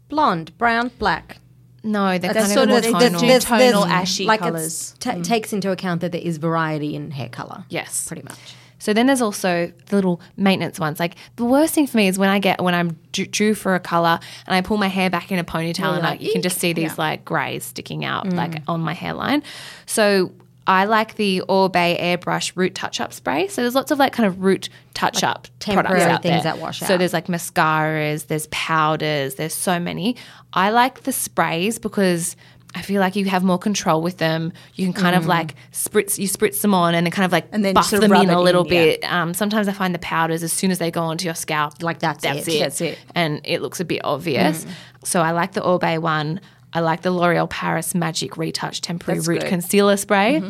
blonde, 0.10 0.58
brown, 0.58 0.92
black. 1.00 1.40
No, 1.84 2.18
they're 2.18 2.34
That's 2.34 2.48
kind 2.48 2.52
sort 2.52 2.70
of 2.70 2.76
of- 2.86 2.92
more 2.92 3.00
they're 3.00 3.10
tonal. 3.10 3.22
there's- 3.28 3.46
tonal 3.46 3.86
ashy 3.86 4.26
like 4.26 4.40
colours. 4.42 4.94
It 4.96 5.02
ta- 5.02 5.22
takes 5.24 5.54
into 5.54 5.72
account 5.72 6.02
that 6.02 6.12
there 6.12 6.22
is 6.22 6.38
variety 6.38 6.96
in 6.96 7.12
hair 7.12 7.30
color. 7.30 7.64
Yes. 7.70 8.06
pretty 8.08 8.24
much. 8.24 8.38
So 8.82 8.94
then 8.94 9.08
there's 9.08 9.22
also 9.22 9.72
the 9.88 9.96
little 9.98 10.22
maintenance 10.38 10.80
ones. 10.80 11.02
Like 11.02 11.16
the 11.36 11.44
worst 11.44 11.74
thing 11.74 11.86
for 11.86 11.98
me 11.98 12.08
is 12.08 12.18
when 12.18 12.30
I 12.30 12.40
get 12.40 12.62
when 12.62 12.74
I'm 12.74 12.98
due, 13.12 13.26
due 13.26 13.54
for 13.54 13.76
a 13.76 13.80
color 13.80 14.20
and 14.48 14.56
I 14.56 14.62
pull 14.62 14.78
my 14.78 14.88
hair 14.88 15.10
back 15.10 15.34
in 15.34 15.40
a 15.40 15.44
ponytail 15.44 15.94
and 15.96 16.02
like 16.04 16.22
you 16.22 16.32
can 16.32 16.42
just 16.42 16.60
see 16.60 16.72
these 16.72 16.98
like 16.98 17.26
grays 17.26 17.66
sticking 17.66 18.06
out 18.06 18.26
Mm. 18.28 18.36
like 18.36 18.62
on 18.70 18.80
my 18.80 18.94
hairline. 18.94 19.44
So 19.86 20.32
I 20.70 20.86
like 20.86 21.16
the 21.16 21.42
Oribe 21.50 21.74
Airbrush 22.00 22.52
Root 22.56 22.76
Touch 22.76 23.02
Up 23.02 23.12
Spray. 23.12 23.48
So 23.48 23.64
there's 23.64 23.74
lots 23.74 23.90
of 23.90 23.98
like 23.98 24.14
kind 24.14 24.28
of 24.28 24.44
root 24.44 24.70
touch 24.94 25.24
up 25.24 25.48
temporary 25.60 25.88
products 26.00 26.06
out 26.14 26.22
things 26.22 26.44
there. 26.44 26.54
that 26.54 26.62
wash 26.62 26.84
out. 26.84 26.88
So 26.88 26.96
there's 26.96 27.12
like 27.12 27.26
mascaras, 27.26 28.28
there's 28.28 28.46
powders, 28.52 29.34
there's 29.36 29.54
so 29.56 29.80
many. 29.80 30.16
I 30.54 30.70
like 30.70 31.04
the 31.04 31.12
sprays 31.12 31.80
because 31.80 32.36
I 32.76 32.84
feel 32.84 33.00
like 33.02 33.16
you 33.16 33.26
have 33.26 33.44
more 33.44 33.58
control 33.58 34.04
with 34.04 34.18
them. 34.20 34.54
You 34.76 34.86
can 34.86 34.94
kind 34.94 35.16
of 35.16 35.26
like 35.26 35.56
spritz, 35.72 36.20
you 36.20 36.28
spritz 36.28 36.62
them 36.62 36.76
on 36.76 36.94
and 36.94 37.04
then 37.04 37.12
kind 37.12 37.26
of 37.26 37.32
like 37.32 37.48
Mm. 37.50 37.54
And 37.54 37.66
then 37.66 37.74
buff 37.74 37.90
them 37.90 38.04
in 38.04 38.30
a 38.30 38.38
in, 38.38 38.44
little 38.46 38.64
yeah. 38.68 38.70
bit. 38.84 39.04
Um, 39.12 39.34
sometimes 39.34 39.68
I 39.68 39.74
find 39.74 39.96
the 39.96 40.00
powders 40.00 40.44
as 40.44 40.54
soon 40.54 40.70
as 40.70 40.78
they 40.78 40.92
go 40.92 41.02
onto 41.02 41.26
your 41.26 41.34
scalp, 41.34 41.82
Like, 41.82 41.98
that's 41.98 42.22
that's 42.22 42.48
it. 42.48 42.54
it, 42.54 42.60
That's 42.60 42.82
it. 42.82 43.00
and 43.16 43.42
it 43.44 43.64
looks 43.64 43.80
a 43.80 43.86
bit 43.86 44.02
obvious. 44.04 44.66
Mm. 44.66 44.72
So 45.04 45.22
I 45.22 45.32
like 45.32 45.54
the 45.54 45.62
Oribe 45.62 45.98
one. 46.00 46.42
I 46.74 46.82
like 46.82 47.02
the 47.02 47.12
L'Oreal 47.12 47.50
Paris 47.50 47.96
Magic 47.96 48.38
Retouch 48.38 48.82
Temporary 48.82 49.20
That's 49.20 49.28
Root 49.28 49.40
good. 49.40 49.46
Mm-hmm. 49.46 49.50
Concealer 49.50 49.98
Spray. 49.98 50.42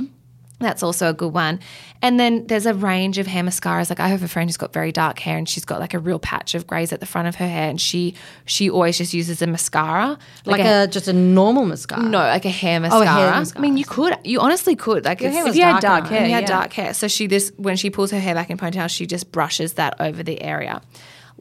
That's 0.62 0.84
also 0.84 1.10
a 1.10 1.14
good 1.14 1.34
one. 1.34 1.62
And 2.02 2.20
then 2.20 2.46
there's 2.48 2.66
a 2.66 2.74
range 2.74 3.18
of 3.18 3.28
hair 3.28 3.44
mascaras. 3.44 3.90
Like 3.90 4.02
I 4.02 4.10
have 4.10 4.24
a 4.24 4.28
friend 4.28 4.50
who's 4.50 4.58
got 4.58 4.74
very 4.74 4.92
dark 4.92 5.18
hair 5.20 5.38
and 5.38 5.48
she's 5.48 5.64
got 5.64 5.80
like 5.80 5.94
a 5.94 6.00
real 6.00 6.20
patch 6.20 6.54
of 6.54 6.68
greys 6.68 6.92
at 6.92 7.00
the 7.00 7.06
front 7.06 7.30
of 7.30 7.36
her 7.36 7.48
hair 7.48 7.70
and 7.70 7.80
she 7.80 8.14
she 8.46 8.70
always 8.70 8.98
just 8.98 9.14
uses 9.14 9.42
a 9.42 9.48
mascara. 9.48 10.18
Like, 10.44 10.60
a, 10.60 10.88
just 10.88 11.08
a 11.08 11.14
normal 11.14 11.66
mascara. 11.66 12.04
No, 12.04 12.18
like 12.18 12.44
a 12.44 12.50
hair 12.50 12.76
Oh, 12.78 12.82
mascara. 12.82 13.04
a 13.04 13.08
hair 13.08 13.32
mascara. 13.32 13.60
I 13.60 13.62
mean, 13.62 13.78
you 13.78 13.86
could, 13.86 14.18
you 14.26 14.42
honestly 14.42 14.76
could. 14.76 15.06
Like, 15.06 15.22
Your 15.22 15.32
hair 15.32 15.46
was 15.46 15.56
if 15.56 15.60
you 15.60 15.64
had 15.64 15.80
dark 15.80 16.08
hair, 16.08 16.26
you 16.28 16.34
had 16.34 16.44
yeah. 16.44 16.48
dark 16.48 16.74
hair. 16.74 16.94
So 16.94 17.08
she 17.08 17.28
just 17.28 17.58
when 17.58 17.78
she 17.78 17.90
pulls 17.90 18.12
her 18.12 18.20
hair 18.20 18.36
back 18.36 18.50
in 18.50 18.58
ponytail, 18.58 18.90
she 18.90 19.06
just 19.06 19.32
brushes 19.32 19.74
that 19.76 19.96
over 20.02 20.24
the 20.24 20.42
area. 20.42 20.82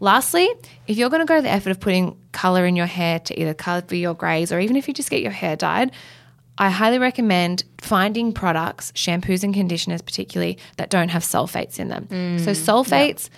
Lastly, 0.00 0.49
if 0.87 0.97
you're 0.97 1.11
going 1.11 1.23
to 1.23 1.27
go 1.27 1.37
to 1.37 1.43
the 1.43 1.50
effort 1.50 1.71
of 1.71 1.81
putting 1.81 2.17
color 2.33 2.65
in 2.67 2.77
your 2.77 2.87
hair 2.87 3.19
to 3.21 3.41
either 3.41 3.55
cover 3.55 3.97
your 3.97 4.15
grays 4.15 4.53
or 4.53 4.61
even 4.61 4.77
if 4.77 4.87
you 4.87 4.95
just 4.95 5.11
get 5.11 5.23
your 5.23 5.33
hair 5.33 5.56
dyed, 5.56 5.93
I 6.56 6.71
highly 6.71 6.99
recommend 6.99 7.65
finding 7.81 8.33
products, 8.33 8.93
shampoos 8.93 9.45
and 9.45 9.55
conditioners 9.55 10.03
particularly 10.03 10.59
that 10.77 10.91
don't 10.91 11.09
have 11.09 11.23
sulfates 11.23 11.79
in 11.79 11.89
them. 11.89 12.06
Mm, 12.11 12.41
so 12.41 12.50
sulfates 12.50 13.29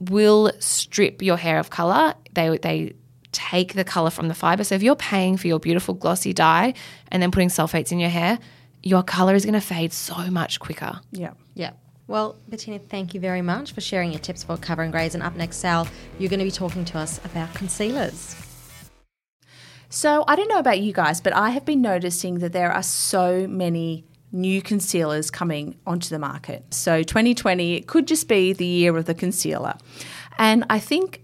will 0.00 0.52
strip 0.58 1.22
your 1.22 1.36
hair 1.36 1.58
of 1.58 1.70
color. 1.70 2.14
They 2.32 2.58
they 2.58 2.94
take 3.32 3.74
the 3.74 3.84
color 3.84 4.10
from 4.10 4.28
the 4.28 4.34
fiber. 4.34 4.64
So 4.64 4.74
if 4.74 4.82
you're 4.82 4.96
paying 4.96 5.36
for 5.36 5.46
your 5.46 5.58
beautiful 5.58 5.94
glossy 5.94 6.32
dye 6.32 6.74
and 7.08 7.22
then 7.22 7.30
putting 7.30 7.48
sulfates 7.48 7.92
in 7.92 7.98
your 7.98 8.10
hair, 8.10 8.38
your 8.82 9.02
color 9.02 9.34
is 9.34 9.44
going 9.44 9.54
to 9.54 9.60
fade 9.60 9.92
so 9.92 10.30
much 10.30 10.58
quicker. 10.60 11.00
Yeah. 11.10 11.32
Yeah. 11.54 11.72
Well, 12.08 12.36
Bettina, 12.48 12.78
thank 12.78 13.14
you 13.14 13.20
very 13.20 13.42
much 13.42 13.72
for 13.72 13.80
sharing 13.80 14.12
your 14.12 14.20
tips 14.20 14.44
for 14.44 14.56
covering 14.56 14.92
greys. 14.92 15.14
And 15.14 15.22
up 15.22 15.34
next, 15.34 15.56
Sal, 15.56 15.88
you're 16.18 16.30
going 16.30 16.38
to 16.38 16.44
be 16.44 16.52
talking 16.52 16.84
to 16.86 16.98
us 16.98 17.18
about 17.24 17.52
concealers. 17.54 18.36
So 19.88 20.24
I 20.28 20.36
don't 20.36 20.48
know 20.48 20.58
about 20.58 20.80
you 20.80 20.92
guys, 20.92 21.20
but 21.20 21.32
I 21.32 21.50
have 21.50 21.64
been 21.64 21.80
noticing 21.80 22.38
that 22.40 22.52
there 22.52 22.70
are 22.70 22.82
so 22.82 23.46
many 23.48 24.04
new 24.30 24.62
concealers 24.62 25.30
coming 25.30 25.76
onto 25.86 26.08
the 26.08 26.18
market. 26.18 26.72
So 26.72 27.02
2020, 27.02 27.74
it 27.74 27.86
could 27.86 28.06
just 28.06 28.28
be 28.28 28.52
the 28.52 28.66
year 28.66 28.96
of 28.96 29.06
the 29.06 29.14
concealer. 29.14 29.74
And 30.38 30.64
I 30.70 30.78
think 30.78 31.22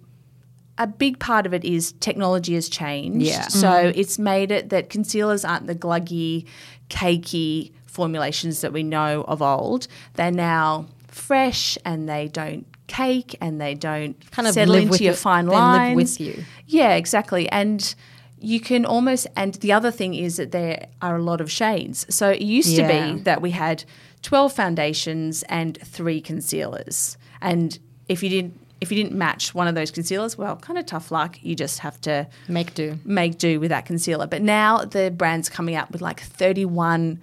a 0.78 0.86
big 0.86 1.18
part 1.18 1.46
of 1.46 1.54
it 1.54 1.64
is 1.64 1.92
technology 2.00 2.54
has 2.54 2.68
changed. 2.68 3.26
Yeah. 3.26 3.42
So 3.48 3.68
mm. 3.68 3.92
it's 3.94 4.18
made 4.18 4.50
it 4.50 4.70
that 4.70 4.88
concealers 4.88 5.44
aren't 5.44 5.66
the 5.66 5.74
gluggy, 5.74 6.46
cakey 6.88 7.72
formulations 7.92 8.60
that 8.62 8.72
we 8.72 8.82
know 8.82 9.22
of 9.28 9.40
old. 9.42 9.86
They're 10.14 10.30
now 10.32 10.86
fresh 11.08 11.76
and 11.84 12.08
they 12.08 12.28
don't 12.28 12.66
cake 12.86 13.36
and 13.40 13.60
they 13.60 13.74
don't 13.74 14.16
Kind 14.32 14.48
of 14.48 14.54
settle 14.54 14.72
live 14.74 14.82
into 14.82 14.90
with 14.92 15.00
your 15.00 15.12
you- 15.12 15.16
fine 15.16 15.46
they 15.46 15.50
live 15.52 15.58
lines. 15.60 15.96
with 15.96 16.20
you. 16.20 16.44
Yeah, 16.66 16.94
exactly. 16.94 17.48
And 17.50 17.94
you 18.38 18.58
can 18.60 18.84
almost, 18.84 19.26
and 19.36 19.54
the 19.56 19.72
other 19.72 19.90
thing 19.90 20.14
is 20.14 20.36
that 20.36 20.50
there 20.52 20.86
are 21.00 21.16
a 21.16 21.22
lot 21.22 21.40
of 21.40 21.50
shades. 21.50 22.06
So 22.08 22.30
it 22.30 22.40
used 22.42 22.70
Yeah. 22.70 22.88
to 22.88 23.14
be 23.16 23.22
that 23.22 23.40
we 23.40 23.50
had 23.52 23.84
12 24.22 24.52
foundations 24.52 25.42
and 25.44 25.78
three 25.84 26.20
concealers. 26.20 27.16
And 27.40 27.78
if 28.08 28.22
you 28.22 28.28
didn't, 28.28 28.58
if 28.80 28.90
you 28.90 29.00
didn't 29.00 29.16
match 29.16 29.54
one 29.54 29.68
of 29.68 29.76
those 29.76 29.92
concealers, 29.92 30.36
well, 30.36 30.56
kind 30.56 30.76
of 30.76 30.86
tough 30.86 31.12
luck. 31.12 31.38
You 31.40 31.54
just 31.54 31.78
have 31.80 32.00
to 32.00 32.26
Make 32.48 32.74
do. 32.74 32.98
make 33.04 33.38
do 33.38 33.60
with 33.60 33.68
that 33.68 33.86
concealer. 33.86 34.26
But 34.26 34.42
now 34.42 34.78
the 34.78 35.12
brand's 35.16 35.48
coming 35.48 35.76
out 35.76 35.92
with 35.92 36.02
like 36.02 36.20
31 36.20 37.20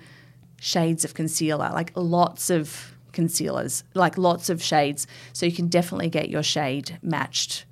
shades 0.60 1.06
of 1.06 1.14
concealer, 1.14 1.70
like 1.74 1.92
lots 1.96 2.50
of 2.50 2.96
concealers, 3.12 3.84
like 3.94 4.18
lots 4.18 4.50
of 4.50 4.62
shades. 4.62 5.08
So 5.34 5.46
you 5.46 5.52
can 5.52 5.68
definitely 5.68 6.10
get 6.10 6.30
your 6.30 6.44
shade 6.44 6.98
matched 7.02 7.66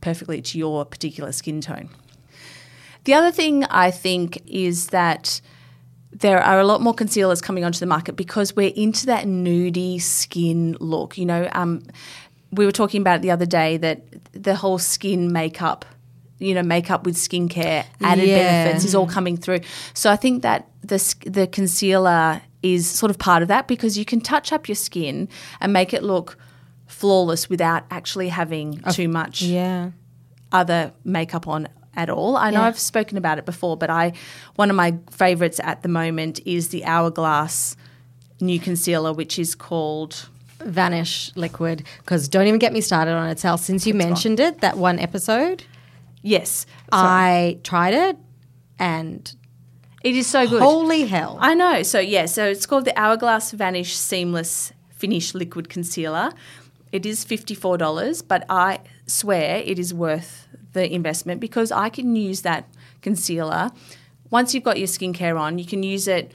perfectly 0.00 0.42
to 0.42 0.58
your 0.58 0.84
particular 0.84 1.32
skin 1.32 1.60
tone. 1.60 1.88
The 3.04 3.14
other 3.14 3.32
thing 3.32 3.64
I 3.64 3.90
think 3.90 4.42
is 4.46 4.88
that 4.88 5.40
there 6.12 6.40
are 6.40 6.60
a 6.60 6.64
lot 6.64 6.80
more 6.80 6.94
concealers 6.94 7.40
coming 7.40 7.64
onto 7.64 7.78
the 7.78 7.86
market 7.86 8.16
because 8.16 8.54
we're 8.54 8.72
into 8.76 9.06
that 9.06 9.24
nudie 9.24 10.00
skin 10.00 10.76
look. 10.78 11.16
You 11.16 11.26
know, 11.26 11.48
um, 11.52 11.82
we 12.52 12.66
were 12.66 12.72
talking 12.72 13.00
about 13.00 13.22
the 13.22 13.30
other 13.30 13.46
day 13.46 13.76
that 13.78 14.02
the 14.32 14.54
whole 14.54 14.78
skin 14.78 15.32
makeup, 15.32 15.84
you 16.42 16.54
know, 16.54 16.62
makeup 16.62 17.04
with 17.06 17.16
skincare 17.16 17.84
added 18.00 18.28
Yeah. 18.28 18.64
benefits 18.64 18.84
is 18.84 18.94
all 18.94 19.06
coming 19.06 19.36
through. 19.36 19.60
So 19.94 20.10
I 20.10 20.16
think 20.16 20.42
that 20.42 20.68
the 20.82 20.98
the 21.26 21.46
concealer 21.46 22.42
is 22.62 22.88
sort 22.88 23.10
of 23.10 23.18
part 23.18 23.42
of 23.42 23.48
that 23.48 23.66
because 23.68 23.96
you 23.98 24.04
can 24.04 24.20
touch 24.20 24.52
up 24.52 24.68
your 24.68 24.76
skin 24.76 25.28
and 25.60 25.72
make 25.72 25.92
it 25.94 26.02
look 26.02 26.36
flawless 26.86 27.48
without 27.48 27.82
actually 27.90 28.28
having 28.28 28.80
too 28.92 29.08
much 29.08 29.42
Yeah. 29.42 29.90
other 30.52 30.92
makeup 31.04 31.48
on 31.48 31.68
at 31.94 32.08
all. 32.08 32.36
I 32.36 32.50
know 32.50 32.60
Yeah. 32.60 32.66
I've 32.68 32.78
spoken 32.78 33.18
about 33.18 33.38
it 33.38 33.44
before, 33.46 33.76
but 33.76 33.90
I 33.90 34.12
one 34.56 34.70
of 34.70 34.76
my 34.76 34.94
favorites 35.10 35.60
at 35.62 35.82
the 35.82 35.88
moment 35.88 36.40
is 36.44 36.68
the 36.68 36.84
Hourglass 36.84 37.76
new 38.40 38.58
concealer, 38.58 39.12
which 39.12 39.38
is 39.38 39.54
called 39.54 40.28
Vanish 40.64 41.30
liquid. 41.34 41.82
Because 41.98 42.28
don't 42.28 42.46
even 42.46 42.58
get 42.58 42.72
me 42.72 42.80
started 42.80 43.12
on 43.12 43.28
it, 43.28 43.38
Sal. 43.40 43.58
Since 43.58 43.86
you 43.86 43.94
mentioned 43.94 44.38
it, 44.40 44.60
that 44.60 44.76
one 44.78 44.98
episode, 44.98 45.64
yes. 46.22 46.66
I 46.90 47.58
tried 47.62 47.94
it 47.94 48.16
and 48.78 49.34
It 50.02 50.16
is 50.16 50.26
so 50.26 50.46
good. 50.48 50.62
holy 50.62 51.06
hell. 51.06 51.38
I 51.40 51.54
know. 51.54 51.82
So 51.82 51.98
yeah, 52.00 52.26
so 52.26 52.46
it's 52.46 52.66
called 52.66 52.84
the 52.84 52.98
Hourglass 52.98 53.52
Vanish 53.52 53.94
Seamless 53.96 54.72
Finish 54.90 55.34
Liquid 55.34 55.68
Concealer. 55.68 56.30
It 56.92 57.06
is 57.06 57.24
fifty-four 57.24 57.78
dollars, 57.78 58.22
but 58.22 58.44
I 58.48 58.80
swear 59.06 59.62
it 59.64 59.78
is 59.78 59.92
worth 59.94 60.46
the 60.72 60.92
investment 60.92 61.40
because 61.40 61.72
I 61.72 61.88
can 61.88 62.14
use 62.16 62.42
that 62.42 62.66
concealer. 63.02 63.70
Once 64.30 64.54
you've 64.54 64.64
got 64.64 64.78
your 64.78 64.88
skincare 64.88 65.38
on, 65.38 65.58
you 65.58 65.64
can 65.66 65.82
use 65.82 66.06
it 66.08 66.32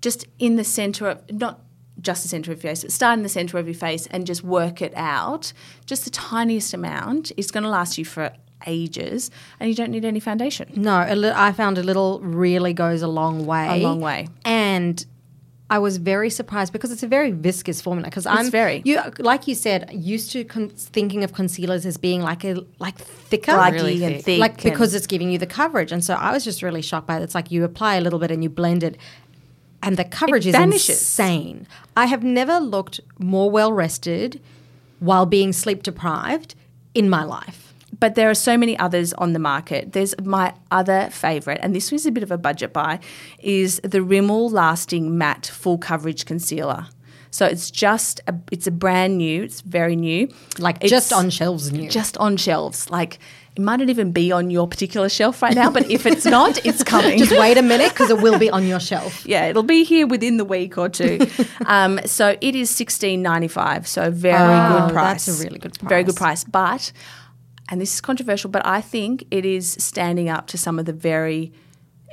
just 0.00 0.26
in 0.38 0.56
the 0.56 0.64
center 0.64 1.08
of 1.08 1.30
not 1.30 1.60
just 2.00 2.22
the 2.22 2.28
center 2.28 2.52
of 2.52 2.62
your 2.62 2.70
face, 2.70 2.82
but 2.82 2.92
start 2.92 3.16
in 3.16 3.22
the 3.22 3.28
center 3.28 3.58
of 3.58 3.66
your 3.66 3.74
face 3.74 4.06
and 4.08 4.26
just 4.26 4.42
work 4.42 4.80
it 4.82 4.92
out. 4.96 5.52
Just 5.86 6.04
the 6.04 6.10
tiniest 6.10 6.74
amount. 6.74 7.32
It's 7.38 7.50
going 7.50 7.64
to 7.64 7.70
last 7.70 7.96
you 7.98 8.04
for 8.04 8.32
ages, 8.66 9.30
and 9.60 9.68
you 9.68 9.74
don't 9.74 9.90
need 9.90 10.04
any 10.04 10.20
foundation. 10.20 10.70
No, 10.76 11.04
a 11.06 11.14
li- 11.14 11.32
I 11.34 11.52
found 11.52 11.78
a 11.78 11.82
little 11.82 12.20
really 12.20 12.72
goes 12.72 13.02
a 13.02 13.08
long 13.08 13.44
way. 13.46 13.80
A 13.80 13.82
long 13.82 14.00
way. 14.00 14.28
And 14.44 15.04
I 15.68 15.78
was 15.80 15.96
very 15.96 16.30
surprised 16.30 16.72
because 16.72 16.92
it's 16.92 17.02
a 17.02 17.08
very 17.08 17.32
viscous 17.32 17.80
formula. 17.80 18.08
Because 18.08 18.24
I'm 18.24 18.50
very. 18.50 18.82
you 18.84 19.00
like 19.18 19.48
you 19.48 19.54
said 19.54 19.90
used 19.92 20.30
to 20.32 20.44
con- 20.44 20.68
thinking 20.70 21.24
of 21.24 21.32
concealers 21.32 21.84
as 21.84 21.96
being 21.96 22.22
like 22.22 22.44
a 22.44 22.64
like 22.78 22.96
thicker, 22.96 23.52
Gluggy 23.52 23.72
Really 23.72 24.04
and 24.04 24.14
thick. 24.16 24.24
thick, 24.24 24.38
like 24.40 24.52
and- 24.64 24.72
because 24.72 24.94
it's 24.94 25.06
giving 25.08 25.30
you 25.30 25.38
the 25.38 25.46
coverage. 25.46 25.90
And 25.92 26.04
so 26.04 26.14
I 26.14 26.32
was 26.32 26.44
just 26.44 26.62
really 26.62 26.82
shocked 26.82 27.08
by 27.08 27.18
it. 27.18 27.22
It's 27.22 27.34
like 27.34 27.50
you 27.50 27.64
apply 27.64 27.96
a 27.96 28.00
little 28.00 28.18
bit 28.20 28.30
and 28.30 28.42
you 28.44 28.48
blend 28.48 28.82
it, 28.84 28.96
and 29.82 29.96
the 29.96 30.04
coverage 30.04 30.46
is 30.46 30.52
vanishes. 30.54 31.00
insane. 31.00 31.66
I 31.96 32.06
have 32.06 32.22
never 32.22 32.58
looked 32.60 33.00
more 33.18 33.50
well 33.50 33.72
rested 33.72 34.40
while 35.00 35.26
being 35.26 35.52
sleep 35.52 35.82
deprived 35.82 36.54
in 36.94 37.10
my 37.10 37.24
life. 37.24 37.65
But 38.00 38.14
there 38.14 38.28
are 38.30 38.34
so 38.34 38.56
many 38.56 38.78
others 38.78 39.12
on 39.14 39.32
the 39.32 39.38
market. 39.38 39.92
There's 39.92 40.14
my 40.22 40.54
other 40.70 41.08
favorite, 41.10 41.60
and 41.62 41.74
this 41.74 41.90
was 41.92 42.06
a 42.06 42.10
bit 42.12 42.22
of 42.22 42.30
a 42.30 42.38
budget 42.38 42.72
buy, 42.72 43.00
is 43.40 43.80
the 43.82 44.02
Rimmel 44.02 44.50
Lasting 44.50 45.16
Matte 45.16 45.46
Full 45.46 45.78
Coverage 45.78 46.24
Concealer. 46.26 46.86
So 47.30 47.44
it's 47.44 47.70
just 47.70 48.20
a, 48.26 48.34
it's 48.50 48.66
a 48.66 48.70
brand 48.70 49.18
new, 49.18 49.42
it's 49.42 49.60
very 49.60 49.94
new, 49.96 50.28
Like 50.58 50.78
It's 50.80 50.90
just 50.90 51.12
on 51.12 51.28
shelves 51.28 51.70
new. 51.70 51.90
just 51.90 52.16
on 52.16 52.36
shelves. 52.38 52.88
Like 52.90 53.18
it 53.56 53.60
might 53.62 53.76
not 53.76 53.90
even 53.90 54.12
be 54.12 54.32
on 54.32 54.48
your 54.50 54.66
particular 54.66 55.08
shelf 55.10 55.42
right 55.42 55.54
now, 55.54 55.70
but 55.70 55.90
if 55.90 56.06
it's 56.06 56.24
not, 56.38 56.64
it's 56.64 56.82
coming. 56.82 57.18
just 57.18 57.32
wait 57.32 57.58
a 57.58 57.62
minute 57.62 57.90
because 57.90 58.08
it 58.10 58.22
will 58.22 58.38
be 58.38 58.48
on 58.48 58.66
your 58.66 58.80
shelf. 58.80 59.26
yeah, 59.26 59.46
it'll 59.48 59.62
be 59.64 59.84
here 59.84 60.06
within 60.06 60.38
the 60.38 60.46
week 60.46 60.78
or 60.78 60.88
two. 60.88 61.18
um, 61.66 62.00
so 62.06 62.38
it 62.40 62.54
is 62.54 62.70
sixteen 62.70 63.20
ninety 63.22 63.48
five. 63.48 63.86
So 63.86 64.10
very 64.10 64.36
Oh, 64.38 64.86
good 64.86 64.92
price. 64.94 65.26
that's 65.26 65.40
a 65.40 65.44
really 65.44 65.58
good 65.58 65.76
Very 65.82 66.04
good 66.04 66.16
price. 66.16 66.44
price. 66.44 66.50
But 66.50 66.92
and 67.68 67.80
this 67.80 67.94
is 67.94 68.00
controversial, 68.00 68.50
but 68.50 68.64
I 68.64 68.80
think 68.80 69.26
it 69.30 69.44
is 69.44 69.76
standing 69.80 70.28
up 70.28 70.46
to 70.48 70.58
some 70.58 70.78
of 70.78 70.84
the 70.84 70.92
very 70.92 71.52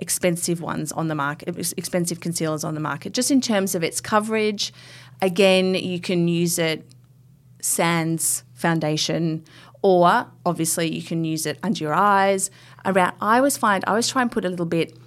expensive 0.01 0.61
ones 0.61 0.91
on 0.91 1.07
the 1.07 1.15
market, 1.15 1.57
expensive 1.77 2.19
concealers 2.19 2.63
on 2.63 2.73
the 2.73 2.79
market, 2.79 3.13
just 3.13 3.31
in 3.31 3.41
terms 3.41 3.75
of 3.75 3.83
its 3.83 4.01
coverage. 4.01 4.73
Again, 5.21 5.75
you 5.75 5.99
can 5.99 6.27
use 6.27 6.57
it 6.57 6.85
sans 7.61 8.43
foundation, 8.53 9.43
or 9.81 10.27
obviously 10.45 10.93
you 10.93 11.03
can 11.03 11.23
use 11.23 11.45
it 11.45 11.59
under 11.61 11.83
your 11.83 11.93
eyes. 11.93 12.49
Around, 12.85 13.13
I 13.21 13.37
always 13.37 13.57
find 13.57 13.83
I 13.85 13.91
always 13.91 14.07
try 14.07 14.21
and 14.21 14.31
put 14.31 14.45
a 14.45 14.49
little 14.49 14.65
bit 14.65 14.97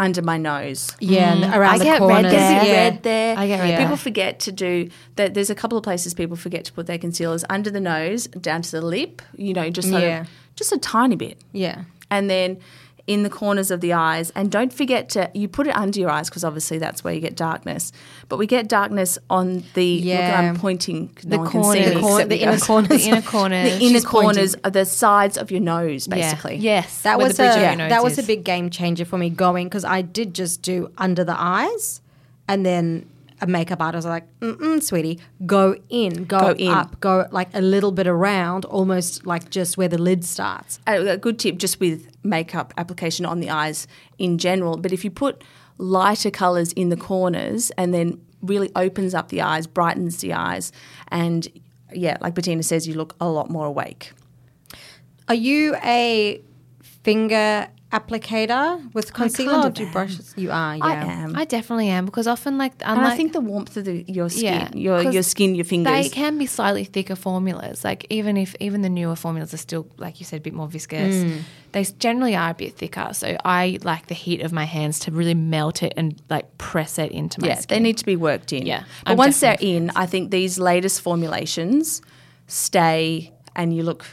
under 0.00 0.22
my 0.22 0.36
nose. 0.38 0.94
Yeah, 1.00 1.32
and 1.32 1.44
mm. 1.44 1.56
around 1.56 1.74
I 1.74 1.78
the 1.78 1.84
get 1.84 1.92
red 1.92 1.98
corners. 2.00 2.32
there. 2.32 2.40
There's 2.50 2.62
a 2.62 2.66
Yeah. 2.66 2.72
red 2.84 3.02
there. 3.02 3.38
I 3.38 3.46
get 3.46 3.60
red 3.60 3.70
People 3.78 3.88
there. 3.88 3.96
forget 3.96 4.40
to 4.40 4.52
do 4.52 4.90
that. 5.16 5.34
There's 5.34 5.50
a 5.50 5.54
couple 5.54 5.76
of 5.76 5.84
places 5.84 6.14
people 6.14 6.36
forget 6.36 6.64
to 6.66 6.72
put 6.72 6.86
their 6.86 6.98
concealers 6.98 7.44
under 7.50 7.70
the 7.70 7.80
nose, 7.80 8.26
down 8.28 8.62
to 8.62 8.70
the 8.70 8.80
lip. 8.80 9.22
You 9.36 9.54
know, 9.54 9.70
just 9.70 9.88
sort 9.90 10.02
Yeah. 10.02 10.20
of, 10.22 10.28
just 10.56 10.72
a 10.72 10.78
tiny 10.78 11.16
bit, 11.16 11.38
Yeah. 11.52 11.82
and 12.10 12.30
then 12.30 12.58
in 13.08 13.24
the 13.24 13.30
corners 13.30 13.72
of 13.72 13.80
the 13.80 13.92
eyes. 13.94 14.30
And 14.36 14.52
don't 14.52 14.72
forget 14.72 15.08
to 15.10 15.30
you 15.34 15.48
put 15.48 15.66
it 15.66 15.74
under 15.74 15.98
your 15.98 16.10
eyes 16.10 16.28
because 16.28 16.44
obviously 16.44 16.78
that's 16.78 17.02
where 17.02 17.12
you 17.12 17.20
get 17.20 17.34
darkness. 17.34 17.90
But 18.28 18.36
we 18.36 18.46
get 18.46 18.68
darkness 18.68 19.18
on 19.28 19.64
the. 19.74 19.96
Look, 19.96 20.04
Yeah. 20.04 20.38
I'm 20.40 20.56
pointing. 20.56 21.10
The 21.24 21.38
one 21.38 21.50
can 21.50 21.64
see 21.64 21.82
corners. 21.82 21.94
The 21.94 22.00
cor- 22.00 22.24
the 22.24 22.42
inner 22.42 22.58
corners. 22.68 22.88
The 22.88 23.08
inner 23.08 23.22
corners. 23.22 23.70
The 23.72 23.84
inner 23.86 23.94
She's 23.94 24.04
pointing. 24.04 24.20
corners 24.34 24.56
are 24.62 24.70
the 24.70 24.84
sides 24.84 25.36
of 25.38 25.50
your 25.50 25.60
nose, 25.60 26.06
Yeah. 26.06 26.14
basically. 26.14 26.56
Yes. 26.56 27.02
That 27.02 27.18
where 27.18 27.26
was 27.26 27.36
the 27.38 27.44
a 27.44 27.50
of 27.56 27.60
your 27.62 27.76
nose 27.76 27.88
that 27.90 28.04
was 28.04 28.18
a 28.18 28.22
big 28.22 28.44
game 28.44 28.70
changer 28.70 29.04
for 29.04 29.18
me 29.18 29.30
going 29.30 29.66
because 29.66 29.84
I 29.84 30.02
did 30.02 30.34
just 30.34 30.62
do 30.62 30.92
under 30.98 31.24
the 31.24 31.34
eyes, 31.36 32.00
and 32.46 32.64
then 32.64 33.06
a 33.40 33.46
makeup 33.46 33.80
artist 33.80 34.06
was 34.06 34.10
like, 34.10 34.26
Mm-mm, 34.40 34.82
"Sweetie, 34.82 35.20
go 35.46 35.76
in, 35.88 36.24
go, 36.24 36.40
Go 36.40 36.50
in. 36.52 36.68
up, 36.72 36.98
go 37.00 37.26
like 37.30 37.48
a 37.54 37.60
little 37.60 37.92
bit 37.92 38.06
around, 38.06 38.64
almost 38.64 39.26
like 39.26 39.50
just 39.50 39.76
where 39.76 39.88
the 39.88 39.98
lid 39.98 40.24
starts." 40.24 40.80
a, 40.86 41.16
good 41.16 41.38
tip 41.38 41.58
just 41.58 41.80
with 41.80 42.08
makeup 42.24 42.74
application 42.76 43.24
on 43.24 43.40
the 43.40 43.50
eyes 43.50 43.86
in 44.18 44.38
general. 44.38 44.76
But 44.76 44.92
if 44.92 45.04
you 45.04 45.10
put 45.10 45.42
lighter 45.78 46.30
colours 46.30 46.72
in 46.72 46.88
the 46.88 46.96
corners 46.96 47.70
and 47.78 47.94
then 47.94 48.20
really 48.42 48.70
opens 48.76 49.14
up 49.14 49.28
the 49.28 49.40
eyes, 49.40 49.66
brightens 49.66 50.18
the 50.18 50.32
eyes, 50.32 50.72
and 51.08 51.48
yeah, 51.92 52.16
like 52.20 52.34
Bettina 52.34 52.62
says, 52.62 52.86
you 52.86 52.94
look 52.94 53.14
a 53.20 53.28
lot 53.28 53.50
more 53.50 53.66
awake. 53.66 54.12
Are 55.28 55.34
you 55.34 55.76
a 55.84 56.42
finger 56.82 57.68
applicator 57.92 58.92
with 58.94 59.12
concealer? 59.14 59.52
kind 59.52 59.66
of 59.66 59.74
do 59.74 59.82
you 59.82 59.86
am. 59.88 59.92
brushes? 59.92 60.34
You 60.36 60.50
are, 60.50 60.76
yeah. 60.76 60.84
I 60.84 60.94
am. 60.94 61.36
I 61.36 61.44
definitely 61.44 61.88
am 61.88 62.04
because 62.04 62.26
often 62.26 62.58
like 62.58 62.72
and 62.84 63.00
I 63.00 63.16
think 63.16 63.32
the 63.32 63.40
warmth 63.40 63.76
of 63.76 63.84
the, 63.86 64.04
your 64.06 64.28
skin, 64.28 64.44
Yeah, 64.44 64.70
your, 64.74 65.10
your 65.12 65.22
skin, 65.22 65.54
your 65.54 65.64
fingers. 65.64 65.92
they 65.92 66.08
can 66.08 66.36
be 66.38 66.46
slightly 66.46 66.84
thicker 66.84 67.16
formulas. 67.16 67.84
Like 67.84 68.06
even 68.10 68.36
if 68.36 68.54
even 68.60 68.82
the 68.82 68.88
newer 68.90 69.16
formulas 69.16 69.54
are 69.54 69.58
still 69.58 69.86
like 69.96 70.20
you 70.20 70.26
said 70.26 70.40
a 70.40 70.42
bit 70.42 70.54
more 70.54 70.68
viscous, 70.68 71.14
Mm. 71.14 71.40
they 71.72 71.84
generally 71.84 72.36
are 72.36 72.50
a 72.50 72.54
bit 72.54 72.76
thicker. 72.76 73.08
So 73.12 73.36
I 73.44 73.78
like 73.82 74.08
the 74.08 74.14
heat 74.14 74.42
of 74.42 74.52
my 74.52 74.64
hands 74.64 74.98
to 75.00 75.10
really 75.10 75.34
melt 75.34 75.82
it 75.82 75.94
and 75.96 76.20
like 76.28 76.58
press 76.58 76.98
it 76.98 77.10
into 77.12 77.40
my 77.40 77.48
yeah, 77.48 77.54
skin. 77.54 77.76
they 77.76 77.80
need 77.82 77.96
to 77.98 78.04
be 78.04 78.16
worked 78.16 78.52
in. 78.52 78.66
Yeah, 78.66 78.84
But 79.04 79.12
I'm 79.12 79.16
once 79.18 79.40
they're 79.40 79.56
in, 79.60 79.90
I 79.96 80.06
think 80.06 80.30
these 80.30 80.58
latest 80.58 81.00
formulations 81.00 82.02
stay 82.46 83.32
and 83.56 83.74
you 83.74 83.82
look 83.82 84.04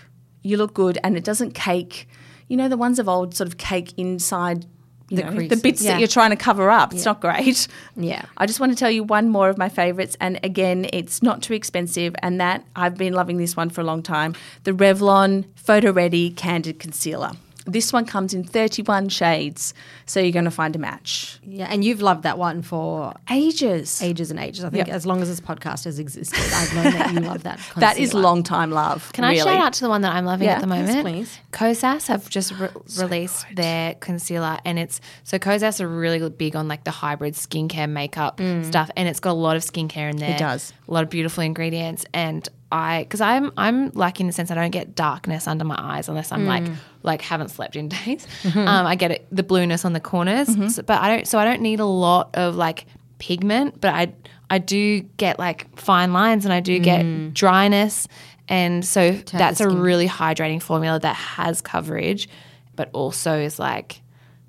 you 0.42 0.58
look 0.58 0.74
good 0.74 0.98
and 1.04 1.18
it 1.18 1.24
doesn't 1.24 1.54
cake. 1.56 2.08
You 2.48 2.58
know 2.58 2.68
the 2.70 2.78
ones 2.78 3.00
of 3.00 3.08
old 3.10 3.34
sort 3.36 3.48
of 3.48 3.58
cake 3.58 3.94
inside 3.98 4.66
The 5.10 5.24
know, 5.24 5.48
the 5.48 5.58
bits 5.58 5.82
Yeah. 5.84 5.92
that 5.94 6.00
you're 6.00 6.08
trying 6.08 6.32
to 6.32 6.36
cover 6.36 6.70
up. 6.70 6.94
It's 6.94 7.06
not 7.06 7.22
great. 7.22 7.68
Yeah. 7.96 8.24
I 8.38 8.46
just 8.48 8.60
want 8.60 8.72
to 8.72 8.76
tell 8.78 8.90
you 8.90 9.04
one 9.04 9.30
more 9.30 9.50
of 9.50 9.58
my 9.58 9.70
favorites 9.70 10.18
and 10.20 10.40
again, 10.44 10.88
it's 10.94 11.22
not 11.22 11.42
too 11.44 11.54
expensive 11.54 12.16
and 12.24 12.40
that 12.42 12.64
I've 12.76 12.96
been 12.98 13.14
loving 13.14 13.38
this 13.38 13.56
one 13.56 13.70
for 13.70 13.82
a 13.82 13.84
long 13.84 14.02
time. 14.02 14.34
The 14.64 14.72
Revlon 14.72 15.46
Photo 15.56 15.92
Ready 15.92 16.32
Candid 16.32 16.80
Concealer. 16.80 17.34
This 17.66 17.92
one 17.92 18.06
comes 18.06 18.34
in 18.34 18.44
31 18.44 19.10
shades, 19.10 19.74
so 20.06 20.20
you're 20.20 20.32
going 20.32 20.46
to 20.46 20.52
find 20.52 20.76
a 20.76 20.80
match. 20.80 21.40
Yeah, 21.44 21.68
and 21.70 21.84
you've 21.84 22.02
loved 22.02 22.24
that 22.24 22.38
one 22.38 22.62
for 22.62 23.14
Ages. 23.30 24.02
ages 24.04 24.30
and 24.32 24.40
ages. 24.40 24.64
I 24.64 24.70
think 24.70 24.88
Yep. 24.88 24.96
as 24.96 25.06
long 25.06 25.22
as 25.22 25.30
this 25.30 25.40
podcast 25.40 25.86
has 25.86 25.98
existed, 25.98 26.40
I've 26.54 26.74
known 26.76 26.94
that 26.94 27.14
you 27.14 27.20
love 27.22 27.44
that. 27.44 27.60
That 27.78 27.98
is 27.98 28.14
long 28.14 28.44
time 28.44 28.72
love. 28.72 29.12
Can 29.14 29.24
really. 29.24 29.40
I 29.42 29.44
shout 29.44 29.60
out 29.62 29.74
to 29.74 29.82
the 29.82 29.90
one 29.90 30.02
that 30.02 30.14
I'm 30.14 30.26
loving 30.26 30.48
Yeah, 30.48 30.56
at 30.58 30.62
the 30.62 30.76
yes, 30.76 30.88
moment? 30.88 31.02
please. 31.06 31.40
Kosas 31.52 32.08
have 32.08 32.30
just 32.30 32.52
re- 32.60 32.70
released 33.00 33.46
their 33.56 33.96
concealer, 33.96 34.60
and 34.64 34.78
it's 34.78 35.02
so 35.24 35.40
Kosas 35.40 35.82
are 35.82 35.88
really 35.88 36.30
big 36.30 36.56
on 36.56 36.68
like 36.68 36.84
the 36.84 36.92
hybrid 36.92 37.34
skincare 37.34 37.90
makeup 37.90 38.38
mm. 38.38 38.64
stuff, 38.66 38.92
and 38.96 39.08
it's 39.10 39.20
got 39.20 39.32
a 39.32 39.34
lot 39.34 39.56
of 39.56 39.64
skincare 39.64 40.10
in 40.12 40.18
there. 40.18 40.36
It 40.36 40.40
does. 40.40 40.72
a 40.88 40.94
lot 40.94 41.04
of 41.04 41.10
beautiful 41.10 41.44
ingredients, 41.44 42.06
and 42.14 42.48
I 42.72 43.04
because 43.04 43.22
I'm 43.22 43.52
I'm 43.58 43.92
lucky 43.92 44.24
in 44.24 44.28
the 44.28 44.34
sense 44.34 44.50
I 44.52 44.56
don't 44.56 44.72
get 44.72 44.96
darkness 44.96 45.48
under 45.48 45.64
my 45.64 45.76
eyes 45.78 46.10
unless 46.10 46.32
I'm 46.32 46.46
like 46.46 46.64
Mm. 46.64 46.76
like 47.04 47.22
haven't 47.22 47.50
slept 47.50 47.76
in 47.76 47.90
days. 47.98 48.28
Mm-hmm. 48.44 48.60
Um, 48.60 48.86
I 48.88 48.96
get 48.96 49.12
it 49.12 49.28
the 49.32 49.44
blueness 49.44 49.86
on 49.86 49.94
the 49.94 50.00
corners, 50.00 50.48
so, 50.76 50.82
but 50.82 51.00
I 51.02 51.08
don't 51.16 51.28
so 51.28 51.38
I 51.40 51.46
don't 51.46 51.62
need 51.62 51.80
a 51.80 51.86
lot 51.86 52.32
of 52.36 52.56
like 52.56 52.86
pigment, 53.20 53.80
but 53.80 53.94
I 53.94 54.14
I 54.50 54.58
do 54.58 55.02
get 55.18 55.40
like 55.40 55.78
fine 55.80 56.12
lines 56.14 56.46
and 56.46 56.54
I 56.54 56.60
do 56.60 56.80
Mm. 56.80 56.84
get 56.84 57.34
dryness. 57.34 58.08
And 58.48 58.86
so 58.86 59.12
that's 59.14 59.60
a 59.60 59.70
really 59.70 60.08
hydrating 60.08 60.62
formula 60.62 61.00
that 61.00 61.16
has 61.16 61.62
coverage, 61.62 62.30
but 62.76 62.90
also 62.94 63.40
is 63.40 63.58
like 63.58 64.02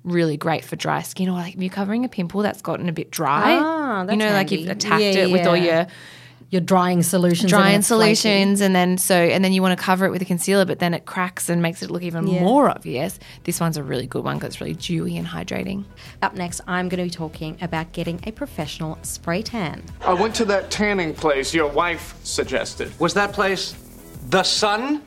really 0.03 0.37
great 0.37 0.63
for 0.63 0.75
dry 0.75 1.01
skin 1.01 1.29
or 1.29 1.33
like 1.33 1.55
if 1.55 1.61
you're 1.61 1.69
covering 1.71 2.05
a 2.05 2.09
pimple 2.09 2.41
that's 2.43 2.61
gotten 2.61 2.89
a 2.89 2.93
bit 2.93 3.09
dry. 3.11 3.57
Ah, 3.59 4.05
you 4.09 4.15
know, 4.17 4.31
like 4.33 4.51
you've 4.51 4.69
attacked 4.69 5.01
Yeah, 5.01 5.25
it 5.25 5.31
with 5.31 5.47
all 5.47 5.57
your 5.57 5.87
your 6.49 6.61
drying 6.61 7.03
solutions. 7.03 7.43
and 7.43 7.49
drying 7.49 7.79
it's 7.79 7.87
flaky. 7.89 8.15
solutions 8.15 8.61
and 8.61 8.73
then 8.75 8.97
so 8.97 9.15
and 9.15 9.43
then 9.43 9.51
you 9.51 9.61
want 9.61 9.77
to 9.77 9.83
cover 9.83 10.05
it 10.05 10.11
with 10.11 10.21
a 10.21 10.25
concealer 10.25 10.63
but 10.65 10.79
then 10.79 10.93
it 10.93 11.05
cracks 11.05 11.49
and 11.49 11.61
makes 11.61 11.83
it 11.83 11.91
look 11.91 12.03
even 12.03 12.25
Yeah. 12.27 12.39
more 12.41 12.69
obvious 12.69 13.19
this 13.43 13.59
one's 13.59 13.75
a 13.77 13.83
really 13.83 14.07
good 14.07 14.23
one 14.23 14.37
because 14.37 14.53
it's 14.53 14.61
really 14.61 14.73
dewy 14.75 15.17
and 15.17 15.27
hydrating 15.27 15.83
Up 16.21 16.35
next, 16.35 16.61
I'm 16.67 16.87
going 16.89 16.99
to 16.99 17.03
be 17.03 17.09
talking 17.09 17.57
about 17.61 17.91
getting 17.91 18.19
a 18.25 18.31
professional 18.31 18.97
spray 19.01 19.41
tan. 19.41 19.83
I 20.01 20.13
went 20.13 20.33
to 20.35 20.45
that 20.45 20.71
tanning 20.71 21.13
place 21.13 21.53
your 21.53 21.67
wife 21.69 22.15
suggested. 22.23 22.91
Was 22.99 23.13
that 23.15 23.33
place 23.33 23.75
the 24.29 24.43
sun? 24.43 25.06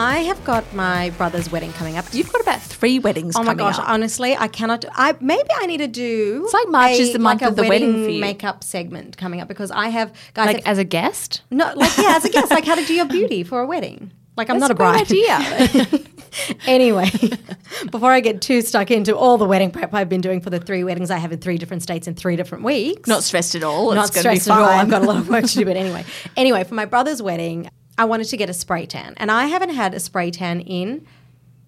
I 0.00 0.18
have 0.20 0.42
got 0.44 0.72
my 0.74 1.10
brother's 1.10 1.50
wedding 1.50 1.72
coming 1.72 1.96
up. 1.96 2.04
You've 2.12 2.32
got 2.32 2.40
about 2.40 2.60
three 2.62 3.00
weddings 3.00 3.34
Oh 3.36 3.42
my 3.42 3.54
gosh! 3.54 3.78
up. 3.80 3.88
Honestly, 3.88 4.36
I 4.36 4.46
cannot. 4.46 4.84
I 4.92 5.16
maybe 5.20 5.48
I 5.56 5.66
need 5.66 5.78
to 5.78 5.88
do. 5.88 6.42
It's 6.44 6.54
like 6.54 6.68
March 6.68 6.92
is 6.92 7.12
the 7.12 7.18
month 7.18 7.40
like 7.42 7.48
a 7.48 7.50
of 7.50 7.56
the 7.56 7.64
wedding 7.68 8.08
you. 8.08 8.20
makeup 8.20 8.62
segment 8.62 9.16
coming 9.16 9.40
up 9.40 9.48
because 9.48 9.72
I 9.72 9.88
have 9.88 10.12
guys. 10.34 10.46
Like 10.46 10.56
that- 10.64 10.70
as 10.70 10.78
a 10.78 10.84
guest? 10.84 11.42
no, 11.50 11.72
like 11.74 11.96
yeah, 11.98 12.14
as 12.16 12.24
a 12.24 12.30
guest, 12.30 12.50
like 12.52 12.64
how 12.64 12.76
to 12.76 12.84
do 12.84 12.94
your 12.94 13.06
beauty 13.18 13.42
for 13.42 13.60
a 13.60 13.66
wedding. 13.66 14.12
Like 14.36 14.50
I'm 14.50 14.60
That's 14.60 14.68
not 14.68 14.70
a 14.70 14.74
bride. 14.76 15.08
great 15.08 15.28
idea. 15.28 16.00
anyway, 16.68 17.10
before 17.90 18.12
I 18.12 18.20
get 18.20 18.40
too 18.40 18.62
stuck 18.62 18.92
into 18.92 19.16
all 19.16 19.36
the 19.36 19.46
wedding 19.46 19.72
prep 19.72 19.92
I've 19.92 20.08
been 20.08 20.20
doing 20.20 20.40
for 20.40 20.50
the 20.50 20.60
three 20.60 20.84
weddings 20.84 21.10
I 21.10 21.16
have 21.18 21.32
in 21.32 21.40
three 21.40 21.58
different 21.58 21.82
states 21.82 22.06
in 22.06 22.14
three 22.14 22.36
different 22.36 22.62
weeks. 22.62 23.08
Not 23.08 23.24
stressed 23.24 23.56
at 23.56 23.64
all. 23.64 23.92
not 23.92 24.06
it's 24.06 24.10
going 24.22 24.32
be 24.32 24.38
stressed 24.38 24.48
at 24.48 24.58
all. 24.58 24.64
I've 24.68 24.88
got 24.88 25.02
a 25.02 25.06
lot 25.06 25.16
of 25.16 25.28
work 25.28 25.44
to 25.44 25.54
do, 25.56 25.64
but 25.64 25.76
anyway. 25.76 26.04
Anyway, 26.36 26.62
for 26.62 26.74
my 26.74 26.84
brother's 26.84 27.20
wedding, 27.20 27.68
I 27.98 28.04
wanted 28.04 28.28
to 28.28 28.36
get 28.36 28.48
a 28.48 28.54
spray 28.54 28.86
tan, 28.86 29.14
and 29.16 29.30
I 29.30 29.46
haven't 29.46 29.70
had 29.70 29.92
a 29.92 30.00
spray 30.00 30.30
tan 30.30 30.60
in 30.60 31.06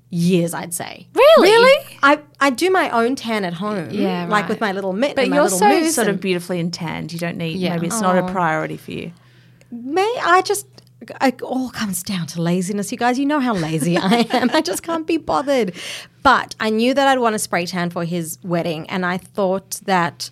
years. 0.08 0.54
I'd 0.54 0.72
say. 0.72 1.08
Really? 1.12 1.50
Really? 1.50 1.99
I, 2.02 2.20
I 2.40 2.50
do 2.50 2.70
my 2.70 2.88
own 2.90 3.16
tan 3.16 3.44
at 3.44 3.54
home. 3.54 3.90
Yeah, 3.90 4.26
like 4.26 4.42
right. 4.42 4.49
with 4.49 4.60
my 4.60 4.72
little 4.72 4.92
mitt. 4.92 5.16
But 5.16 5.22
and 5.22 5.30
my 5.30 5.37
you're 5.37 5.44
little 5.44 5.58
so 5.58 5.82
sort 5.90 6.08
of 6.08 6.20
beautifully 6.20 6.60
and 6.60 6.72
tanned. 6.72 7.12
You 7.12 7.18
don't 7.18 7.37
need. 7.37 7.58
Yeah. 7.58 7.75
Maybe 7.75 7.88
it's 7.88 8.00
not 8.00 8.16
a 8.16 8.32
priority 8.32 8.76
for 8.76 8.92
you. 8.92 9.12
May 9.70 10.16
I 10.22 10.42
just 10.42 10.66
it 11.20 11.42
all 11.42 11.70
comes 11.70 12.02
down 12.02 12.26
to 12.28 12.42
laziness, 12.42 12.92
you 12.92 12.99
guys. 12.99 13.18
You 13.18 13.26
know 13.26 13.40
how 13.40 13.54
lazy 13.54 13.96
I 13.96 14.26
am. 14.30 14.50
I 14.50 14.60
just 14.60 14.82
can't 14.82 15.06
be 15.06 15.16
bothered. 15.16 15.75
But 16.22 16.54
I 16.60 16.70
knew 16.70 16.94
that 16.94 17.08
I'd 17.08 17.18
want 17.18 17.34
a 17.34 17.38
spray 17.38 17.66
tan 17.66 17.90
for 17.90 18.04
his 18.04 18.38
wedding, 18.42 18.88
and 18.90 19.06
I 19.06 19.18
thought 19.18 19.80
that 19.84 20.30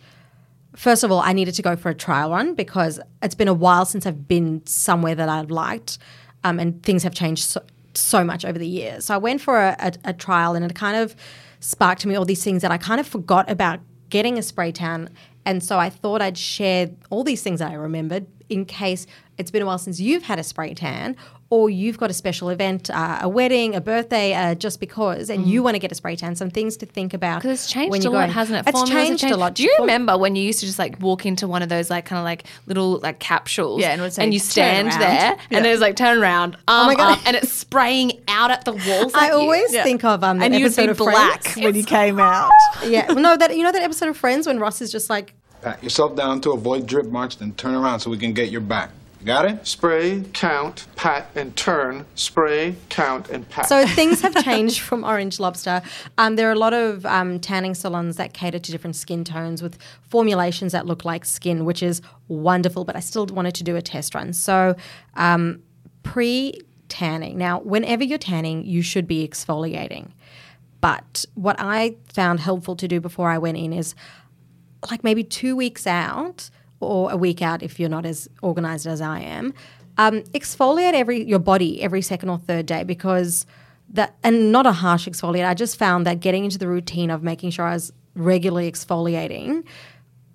first 0.78 1.02
of 1.02 1.10
all, 1.10 1.20
I 1.20 1.32
needed 1.32 1.54
to 1.54 1.62
go 1.62 1.76
for 1.76 1.90
a 1.90 1.94
trial 1.94 2.30
run 2.30 2.54
because 2.54 3.00
it's 3.22 3.34
been 3.34 3.48
a 3.48 3.54
while 3.54 3.84
since 3.84 4.06
I've 4.06 4.28
been 4.28 4.64
somewhere 4.64 5.14
that 5.14 5.28
I've 5.28 5.50
liked, 5.50 5.98
um, 6.44 6.60
and 6.60 6.82
things 6.82 7.02
have 7.02 7.14
changed 7.14 7.44
so, 7.44 7.62
so 7.94 8.22
much 8.22 8.44
over 8.44 8.58
the 8.58 8.66
years. 8.66 9.06
So 9.06 9.14
I 9.14 9.18
went 9.18 9.40
for 9.40 9.58
a, 9.58 9.76
a, 9.80 10.10
a 10.10 10.12
trial, 10.12 10.54
and 10.54 10.64
it 10.64 10.74
kind 10.74 10.96
of 10.96 11.16
sparked 11.60 12.02
to 12.02 12.08
me 12.08 12.14
all 12.14 12.24
these 12.24 12.44
things 12.44 12.62
that 12.62 12.70
I 12.70 12.78
kind 12.78 13.00
of 13.00 13.06
forgot 13.06 13.50
about 13.50 13.80
getting 14.08 14.38
a 14.38 14.42
spray 14.42 14.70
tan. 14.70 15.10
And 15.44 15.62
so 15.62 15.78
I 15.78 15.90
thought 15.90 16.22
I'd 16.22 16.38
share 16.38 16.90
all 17.10 17.24
these 17.24 17.42
things 17.42 17.58
that 17.58 17.70
I 17.70 17.74
remembered 17.74 18.26
in 18.48 18.64
case 18.64 19.06
it's 19.36 19.50
been 19.50 19.62
a 19.62 19.66
while 19.66 19.78
since 19.78 20.00
you've 20.00 20.22
had 20.22 20.38
a 20.38 20.44
spray 20.44 20.74
tan 20.74 21.16
or 21.50 21.70
you've 21.70 21.96
got 21.96 22.10
a 22.10 22.12
special 22.12 22.50
event, 22.50 22.90
uh, 22.90 23.20
a 23.22 23.28
wedding, 23.28 23.74
a 23.74 23.80
birthday, 23.80 24.34
uh, 24.34 24.54
just 24.54 24.80
because, 24.80 25.30
and 25.30 25.46
you 25.46 25.62
want 25.62 25.74
to 25.76 25.78
get 25.78 25.90
a 25.90 25.94
spray 25.94 26.14
tan. 26.14 26.36
Some 26.36 26.50
things 26.50 26.76
to 26.76 26.86
think 26.86 27.14
about. 27.14 27.40
Because 27.42 27.58
it's 27.64 27.70
changed 27.72 27.90
when 27.90 28.00
a 28.00 28.04
you're 28.04 28.12
lot, 28.12 28.18
going. 28.20 28.30
hasn't 28.32 28.58
it? 28.58 28.68
It's 28.68 28.78
Formulas 28.78 29.08
have 29.08 29.18
changed, 29.18 29.34
a 29.34 29.36
lot. 29.38 29.54
Do 29.54 29.62
you 29.62 29.74
remember 29.80 30.18
when 30.18 30.36
you 30.36 30.42
used 30.42 30.60
to 30.60 30.66
just 30.66 30.78
like 30.78 31.00
walk 31.00 31.24
into 31.24 31.48
one 31.48 31.62
of 31.62 31.68
those 31.70 31.88
like 31.88 32.04
kind 32.04 32.18
of 32.18 32.24
like 32.24 32.44
little 32.66 32.98
like 32.98 33.18
capsules? 33.18 33.80
Yeah, 33.80 33.92
and 33.92 34.00
it 34.00 34.04
would 34.04 34.12
say, 34.12 34.28
you 34.28 34.38
stand 34.38 34.92
there, 34.92 35.00
Yeah. 35.00 35.38
and 35.50 35.64
there's 35.64 35.80
like 35.80 35.96
turn 35.96 36.18
around, 36.18 36.56
arm 36.68 36.88
my 36.88 36.94
God. 36.94 37.18
up, 37.18 37.26
and 37.26 37.34
it's 37.36 37.50
spraying 37.50 38.12
out 38.28 38.50
at 38.50 38.64
the 38.66 38.72
walls. 38.72 39.14
I 39.14 39.26
at 39.28 39.32
you. 39.32 39.38
always 39.38 39.72
Yeah. 39.72 39.84
think 39.84 40.04
of 40.04 40.22
um, 40.22 40.42
and 40.42 40.52
that 40.52 40.58
you'd 40.58 40.66
episode 40.66 40.84
be 40.84 40.90
of 40.90 40.96
black 40.98 41.42
Friends. 41.44 41.64
when 41.64 41.74
you 41.74 41.84
came 41.84 42.18
out. 42.20 42.50
Yeah, 42.84 43.06
well, 43.08 43.20
no, 43.20 43.36
that 43.36 43.56
you 43.56 43.62
know 43.62 43.72
that 43.72 43.82
episode 43.82 44.08
of 44.10 44.16
Friends 44.16 44.46
when 44.46 44.58
Ross 44.60 44.80
is 44.82 44.92
just 44.92 45.08
like, 45.08 45.34
Pat 45.62 45.82
yourself 45.82 46.14
down 46.14 46.40
to 46.42 46.52
avoid 46.52 46.86
drip 46.86 47.06
marks, 47.06 47.34
then 47.36 47.52
turn 47.54 47.74
around 47.74 48.00
so 48.00 48.10
we 48.10 48.18
can 48.18 48.32
get 48.32 48.50
your 48.50 48.60
back. 48.60 48.90
You 49.20 49.26
got 49.26 49.46
it? 49.46 49.66
Spray, 49.66 50.22
count, 50.32 50.86
pat, 50.94 51.28
and 51.34 51.54
turn. 51.56 52.04
Spray, 52.14 52.76
count, 52.88 53.28
and 53.30 53.48
pat. 53.48 53.66
so 53.66 53.84
things 53.88 54.20
have 54.20 54.44
changed 54.44 54.80
from 54.80 55.02
Orange 55.02 55.40
Lobster. 55.40 55.82
Um, 56.18 56.36
there 56.36 56.48
are 56.48 56.52
a 56.52 56.58
lot 56.58 56.72
of 56.72 57.04
um, 57.04 57.40
tanning 57.40 57.74
salons 57.74 58.16
that 58.16 58.32
cater 58.32 58.60
to 58.60 58.72
different 58.72 58.94
skin 58.94 59.24
tones 59.24 59.60
with 59.60 59.76
formulations 60.02 60.70
that 60.70 60.86
look 60.86 61.04
like 61.04 61.24
skin, 61.24 61.64
which 61.64 61.82
is 61.82 62.00
wonderful. 62.28 62.84
But 62.84 62.94
I 62.94 63.00
still 63.00 63.26
wanted 63.26 63.56
to 63.56 63.64
do 63.64 63.74
a 63.74 63.82
test 63.82 64.14
run. 64.14 64.32
So 64.32 64.76
um, 65.14 65.62
pre 66.04 66.60
tanning. 66.88 67.36
Now, 67.36 67.60
whenever 67.60 68.04
you're 68.04 68.18
tanning, 68.18 68.64
you 68.64 68.82
should 68.82 69.08
be 69.08 69.26
exfoliating. 69.26 70.12
But 70.80 71.24
what 71.34 71.56
I 71.58 71.96
found 72.12 72.38
helpful 72.40 72.76
to 72.76 72.86
do 72.86 73.00
before 73.00 73.30
I 73.30 73.38
went 73.38 73.56
in 73.56 73.72
is 73.72 73.96
like 74.88 75.02
maybe 75.02 75.24
two 75.24 75.56
weeks 75.56 75.88
out 75.88 76.50
or 76.80 77.10
a 77.10 77.16
week 77.16 77.42
out 77.42 77.62
if 77.62 77.78
you're 77.80 77.88
not 77.88 78.06
as 78.06 78.28
organized 78.42 78.86
as 78.86 79.00
I 79.00 79.20
am, 79.20 79.54
um, 79.96 80.22
exfoliate 80.34 80.94
every 80.94 81.24
your 81.24 81.38
body 81.38 81.82
every 81.82 82.02
second 82.02 82.28
or 82.28 82.38
third 82.38 82.66
day 82.66 82.84
because 82.84 83.46
that 83.90 84.16
and 84.22 84.52
not 84.52 84.66
a 84.66 84.72
harsh 84.72 85.08
exfoliate. 85.08 85.46
I 85.46 85.54
just 85.54 85.76
found 85.76 86.06
that 86.06 86.20
getting 86.20 86.44
into 86.44 86.58
the 86.58 86.68
routine 86.68 87.10
of 87.10 87.22
making 87.22 87.50
sure 87.50 87.64
I 87.64 87.74
was 87.74 87.92
regularly 88.14 88.70
exfoliating 88.70 89.64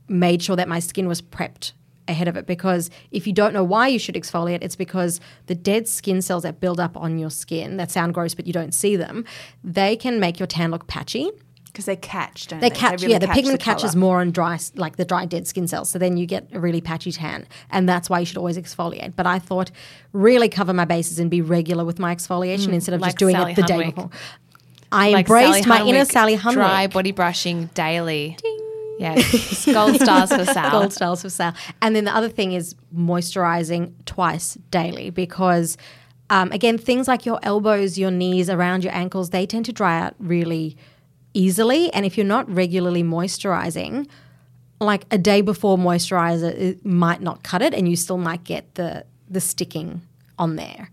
made 0.08 0.42
sure 0.42 0.56
that 0.56 0.68
my 0.68 0.80
skin 0.80 1.08
was 1.08 1.22
prepped 1.22 1.74
ahead 2.08 2.28
of 2.28 2.36
it 2.36 2.46
because 2.46 2.90
if 3.12 3.26
you 3.26 3.32
don't 3.32 3.54
know 3.54 3.64
why 3.64 3.88
you 3.88 3.98
should 3.98 4.16
exfoliate 4.16 4.60
it's 4.62 4.76
because 4.76 5.22
the 5.46 5.56
dead 5.56 5.88
skin 5.88 6.22
cells 6.22 6.44
that 6.44 6.60
build 6.60 6.80
up 6.80 6.98
on 6.98 7.18
your 7.18 7.30
skin 7.30 7.78
that 7.78 7.90
sound 7.90 8.14
gross 8.14 8.34
but 8.34 8.46
you 8.46 8.52
don't 8.52 8.74
see 8.74 8.96
them 8.96 9.24
they 9.64 9.96
can 9.96 10.20
make 10.20 10.40
your 10.40 10.48
tan 10.48 10.72
look 10.72 10.86
patchy 10.88 11.32
Because 11.74 11.86
they 11.86 11.96
catch, 11.96 12.46
don't 12.48 12.60
they 12.60 12.70
they? 12.70 12.76
catch, 12.76 13.02
really 13.02 13.14
yeah, 13.14 13.20
the 13.20 13.26
catch 13.26 13.36
pigment 13.36 13.60
the 13.60 13.66
catches 13.66 13.96
more 13.96 14.22
on 14.22 14.30
dry, 14.30 14.60
like 14.76 14.96
the 14.98 15.06
dry 15.06 15.26
dead 15.26 15.48
skin 15.48 15.68
cells. 15.68 15.90
So 15.90 15.98
then 15.98 16.18
you 16.18 16.28
get 16.28 16.48
a 16.54 16.60
really 16.60 16.82
patchy 16.82 17.12
tan, 17.12 17.48
and 17.72 17.90
that's 17.90 18.12
why 18.12 18.20
you 18.20 18.28
should 18.28 18.38
always 18.38 18.60
exfoliate. 18.60 19.16
But 19.16 19.26
I 19.26 19.40
thought 19.40 19.72
really 20.12 20.50
cover 20.50 20.72
my 20.72 20.86
bases 20.86 21.18
and 21.18 21.32
be 21.32 21.42
regular 21.42 21.84
with 21.84 21.98
my 21.98 22.16
exfoliation 22.16 22.74
instead 22.74 22.94
of 22.94 23.02
like 23.02 23.14
just 23.14 23.18
doing 23.18 23.36
Sally 23.36 23.54
it 23.54 23.56
the 23.56 23.64
day 23.64 23.86
before. 23.86 24.12
I 24.92 25.10
Like 25.10 25.26
embraced 25.26 25.64
Sally 25.64 25.80
my 25.80 25.90
inner 25.90 26.06
Sally 26.06 26.38
Hunwick. 26.38 26.54
Dry 26.54 26.88
body 26.88 27.12
brushing 27.12 27.66
daily. 27.74 28.38
Ding. 28.40 28.60
Yeah, 29.00 29.16
gold 29.74 30.00
stars 30.00 30.32
for 30.32 30.46
Sal. 30.54 30.70
Gold 30.70 30.94
stars 30.94 31.24
for 31.24 31.30
Sal. 31.30 31.54
And 31.82 31.96
then 31.96 32.06
the 32.06 32.16
other 32.16 32.30
thing 32.30 32.54
is 32.54 32.76
moisturizing 32.96 33.94
twice 34.06 34.56
daily 34.70 35.10
because, 35.10 35.78
um, 36.30 36.52
again, 36.52 36.78
things 36.78 37.08
like 37.08 37.26
your 37.26 37.40
elbows, 37.42 37.98
your 37.98 38.12
knees, 38.12 38.52
around 38.52 38.84
your 38.84 38.94
ankles, 38.94 39.32
they 39.32 39.48
tend 39.48 39.66
to 39.66 39.74
dry 39.74 40.00
out 40.00 40.14
really 40.20 40.78
easily. 41.34 41.92
And 41.94 42.06
if 42.06 42.18
you're 42.18 42.26
not 42.26 42.50
regularly 42.50 43.04
moisturizing, 43.04 44.08
like 44.80 45.06
a 45.12 45.18
day 45.18 45.42
before 45.42 45.78
moisturizer 45.78 46.52
it 46.54 46.86
might 46.86 47.22
not 47.22 47.44
cut 47.44 47.62
it 47.62 47.74
and 47.74 47.88
you 47.88 47.96
still 47.96 48.18
might 48.18 48.44
get 48.44 48.76
the 48.76 49.06
the 49.30 49.40
sticking 49.40 50.02
on 50.38 50.56
there. 50.58 50.90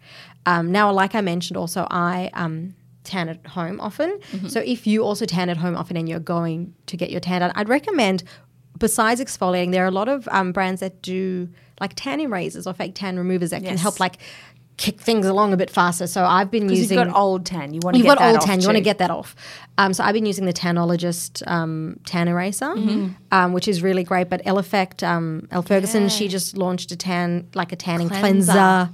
Um, 0.47 0.73
now, 0.73 0.91
like 0.93 1.15
I 1.15 1.21
mentioned, 1.21 1.57
also 1.57 1.87
I 1.91 2.31
um, 2.35 2.75
tan 3.05 3.29
at 3.29 3.47
home 3.47 3.81
often. 3.81 4.19
So 4.49 4.61
if 4.61 4.87
you 4.87 5.03
also 5.03 5.27
tan 5.27 5.51
at 5.51 5.57
home 5.57 5.77
often 5.77 5.97
and 5.97 6.09
you're 6.09 6.21
going 6.21 6.75
to 6.87 6.97
get 6.97 7.11
your 7.11 7.21
tan 7.21 7.41
done, 7.41 7.53
I'd 7.55 7.69
recommend. 7.69 8.23
Besides 8.79 9.21
exfoliating, 9.21 9.73
there 9.73 9.85
are 9.85 9.89
a 9.89 9.93
lot 9.93 10.09
of 10.09 10.27
um, 10.29 10.53
brands 10.53 10.81
that 10.81 11.03
do 11.03 11.49
like 11.81 11.93
tan 11.97 12.21
erasers 12.21 12.67
or 12.67 12.73
fake 12.73 12.95
tan 12.95 13.19
removers 13.19 13.51
that 13.51 13.63
can 13.63 13.77
help 13.77 14.01
like 14.01 14.19
kick 14.85 14.99
things 14.99 15.27
along 15.27 15.53
a 15.53 15.57
bit 15.59 15.69
faster. 15.69 16.07
So 16.07 16.25
I've 16.25 16.51
been 16.51 16.65
Because 16.65 16.79
using. 16.81 16.99
you've 16.99 17.09
got 17.09 17.15
old 17.17 17.45
tan. 17.45 17.75
You 17.75 17.81
want 17.85 17.95
to 17.95 17.99
You've 17.99 18.07
get 18.07 18.17
got 18.17 18.25
that 18.25 18.29
old 18.31 18.39
off 18.39 18.45
tan. 18.47 18.61
You 18.63 18.67
want 18.67 18.79
to 18.79 18.83
get 18.91 18.97
that 18.99 19.11
off. 19.11 19.37
Um, 19.77 19.93
so 19.93 20.03
I've 20.03 20.15
been 20.15 20.25
using 20.25 20.47
the 20.47 20.55
Tanologist 20.55 21.47
um, 21.47 22.01
tan 22.07 22.29
eraser, 22.29 22.73
Mm-hmm. 22.75 23.09
um, 23.31 23.53
which 23.53 23.69
is 23.69 23.83
really 23.83 24.05
great. 24.05 24.31
But 24.31 24.41
Elle 24.47 24.59
Effect, 24.59 25.03
um, 25.03 25.47
Elle 25.51 25.63
Ferguson, 25.63 26.09
she 26.09 26.29
just 26.29 26.57
launched 26.57 26.91
a 26.93 26.97
tan, 26.97 27.47
like 27.55 27.73
a 27.73 27.77
tanning 27.77 28.09
cleanser. 28.09 28.53
Cleanser. 28.53 28.91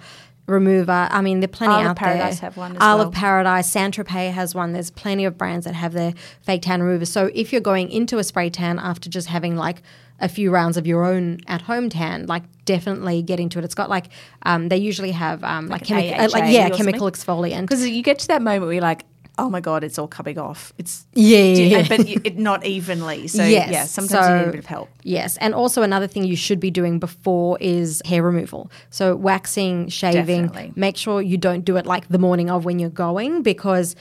Remover. 0.47 1.09
I 1.11 1.21
mean, 1.21 1.41
there 1.41 1.49
are 1.49 1.49
plenty 1.49 1.75
Isle 1.75 1.91
of 1.91 1.97
Paradise 1.97 2.41
there. 2.41 2.51
have 2.51 2.57
one 2.57 2.73
as 2.73 2.79
Isle 2.81 2.99
well. 2.99 3.09
of 3.09 3.15
Paradise, 3.15 3.71
Saint 3.71 3.97
Tropez 3.97 4.33
has 4.33 4.55
one. 4.55 4.73
There's 4.73 4.91
plenty 4.91 5.25
of 5.25 5.37
brands 5.37 5.65
that 5.67 5.75
have 5.75 5.93
their 5.93 6.15
fake 6.43 6.63
tan 6.63 6.83
removers. 6.83 7.11
So 7.11 7.31
if 7.35 7.53
you're 7.53 7.61
going 7.61 7.91
into 7.91 8.19
a 8.19 8.25
spray 8.25 8.51
tan 8.51 8.79
after 8.79 9.09
just 9.09 9.29
having 9.29 9.57
like 9.57 9.83
a 10.19 10.29
few 10.29 10.51
rounds 10.51 10.77
of 10.77 10.87
your 10.87 11.05
own 11.05 11.41
at 11.47 11.63
home 11.63 11.91
tan, 11.91 12.27
like 12.27 12.43
definitely 12.65 13.23
get 13.23 13.39
into 13.39 13.59
it. 13.59 13.65
It's 13.65 13.75
got 13.75 13.91
like 13.91 14.07
um, 14.45 14.69
they 14.69 14.79
usually 14.79 15.13
have 15.13 15.45
um, 15.45 15.69
like, 15.69 15.89
an 15.91 15.99
chemi- 15.99 16.19
uh, 16.19 16.29
like 16.31 16.53
yeah, 16.53 16.71
chemical 16.71 17.11
exfoliant. 17.11 17.63
Because 17.63 17.87
you 17.87 18.03
get 18.03 18.19
to 18.21 18.29
that 18.29 18.41
moment 18.43 18.63
where 18.63 18.73
you're 18.75 18.83
like, 18.83 19.05
oh 19.39 19.51
my 19.51 19.61
god, 19.61 19.85
it's 19.85 19.99
all 19.99 20.09
coming 20.09 20.39
off. 20.39 20.73
It's 20.79 21.07
Yeah, 21.13 21.39
yeah, 21.39 21.55
Yeah, 21.55 21.79
yeah. 21.79 21.89
but 21.89 22.01
it, 22.09 22.39
not 22.39 22.65
evenly. 22.65 23.29
So 23.37 23.45
yes. 23.45 23.71
yeah, 23.71 23.85
sometimes 23.85 24.29
you 24.29 24.35
need 24.37 24.49
a 24.49 24.53
bit 24.53 24.59
of 24.61 24.67
help. 24.67 24.89
Yes, 25.03 25.37
and 25.39 25.55
also 25.55 25.83
another 25.83 26.07
thing 26.07 26.25
you 26.25 26.37
should 26.37 26.61
be 26.61 26.71
doing 26.71 26.99
before 26.99 27.59
is 27.61 28.01
hair 28.07 28.23
removal. 28.23 28.71
So 28.91 29.15
waxing, 29.15 29.89
shaving. 29.89 30.47
Definitely. 30.47 30.73
Make 30.77 30.97
sure 30.97 31.21
you 31.21 31.37
don't 31.37 31.65
do 31.65 31.77
it 31.77 31.85
like 31.87 32.09
the 32.09 32.19
morning 32.19 32.51
of 32.51 32.65
when 32.65 32.79
you're 32.79 32.89
going 32.89 33.43
because 33.43 33.95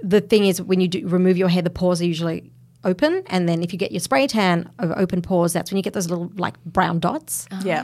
the 0.00 0.20
thing 0.20 0.46
is 0.46 0.62
when 0.62 0.80
you 0.80 0.88
do 0.88 1.06
remove 1.08 1.36
your 1.36 1.48
hair, 1.48 1.62
the 1.62 1.70
pores 1.70 2.00
are 2.00 2.04
usually 2.06 2.52
open, 2.84 3.22
and 3.26 3.48
then 3.48 3.62
if 3.62 3.72
you 3.72 3.78
get 3.78 3.90
your 3.90 4.00
spray 4.00 4.26
tan 4.28 4.70
of 4.78 4.92
open 4.92 5.20
pores, 5.22 5.52
that's 5.52 5.72
when 5.72 5.76
you 5.76 5.82
get 5.82 5.94
those 5.94 6.08
little 6.08 6.30
like 6.36 6.62
brown 6.64 7.00
dots. 7.00 7.46
Yeah. 7.64 7.82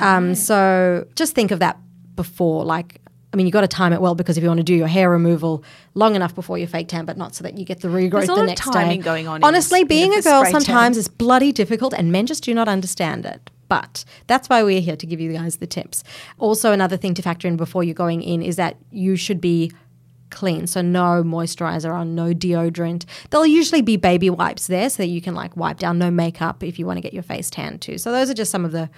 Um, 0.00 0.34
so 0.34 1.06
just 1.16 1.34
think 1.34 1.50
of 1.50 1.58
that 1.58 1.78
before, 2.16 2.64
like. 2.64 3.00
I 3.32 3.36
mean, 3.36 3.46
you 3.46 3.52
got 3.52 3.60
to 3.60 3.68
time 3.68 3.92
it 3.92 4.00
well 4.00 4.14
because 4.14 4.36
if 4.36 4.42
you 4.42 4.48
want 4.48 4.58
to 4.58 4.64
do 4.64 4.74
your 4.74 4.88
hair 4.88 5.08
removal 5.08 5.62
long 5.94 6.16
enough 6.16 6.34
before 6.34 6.58
your 6.58 6.66
fake 6.66 6.88
tan, 6.88 7.04
but 7.04 7.16
not 7.16 7.34
so 7.34 7.44
that 7.44 7.56
you 7.56 7.64
get 7.64 7.80
the 7.80 7.88
regrowth 7.88 8.26
the 8.26 8.44
next 8.44 8.64
timing 8.72 9.00
day. 9.00 9.04
going 9.04 9.28
on 9.28 9.44
Honestly, 9.44 9.84
being 9.84 10.12
a 10.12 10.22
girl 10.22 10.40
spray 10.40 10.52
tan. 10.52 10.60
sometimes 10.60 10.96
is 10.96 11.06
bloody 11.06 11.52
difficult, 11.52 11.94
and 11.94 12.10
men 12.10 12.26
just 12.26 12.42
do 12.42 12.52
not 12.54 12.66
understand 12.66 13.24
it. 13.24 13.50
But 13.68 14.04
that's 14.26 14.48
why 14.48 14.64
we're 14.64 14.80
here 14.80 14.96
to 14.96 15.06
give 15.06 15.20
you 15.20 15.32
guys 15.32 15.58
the 15.58 15.66
tips. 15.66 16.02
Also, 16.38 16.72
another 16.72 16.96
thing 16.96 17.14
to 17.14 17.22
factor 17.22 17.46
in 17.46 17.56
before 17.56 17.84
you're 17.84 17.94
going 17.94 18.20
in 18.20 18.42
is 18.42 18.56
that 18.56 18.76
you 18.90 19.14
should 19.14 19.40
be 19.40 19.70
clean. 20.30 20.66
So 20.66 20.80
no 20.82 21.22
moisturizer 21.22 21.92
on, 21.92 22.16
no 22.16 22.32
deodorant. 22.32 23.04
There'll 23.30 23.46
usually 23.46 23.82
be 23.82 23.96
baby 23.96 24.28
wipes 24.28 24.66
there 24.66 24.90
so 24.90 25.02
that 25.02 25.08
you 25.08 25.20
can 25.20 25.34
like 25.34 25.56
wipe 25.56 25.78
down, 25.78 25.98
no 25.98 26.10
makeup 26.10 26.64
if 26.64 26.80
you 26.80 26.86
want 26.86 26.96
to 26.96 27.00
get 27.00 27.12
your 27.12 27.22
face 27.22 27.50
tan 27.50 27.78
too. 27.78 27.98
So 27.98 28.10
those 28.10 28.28
are 28.28 28.34
just 28.34 28.50
some 28.50 28.64
of 28.64 28.72
the 28.72 28.90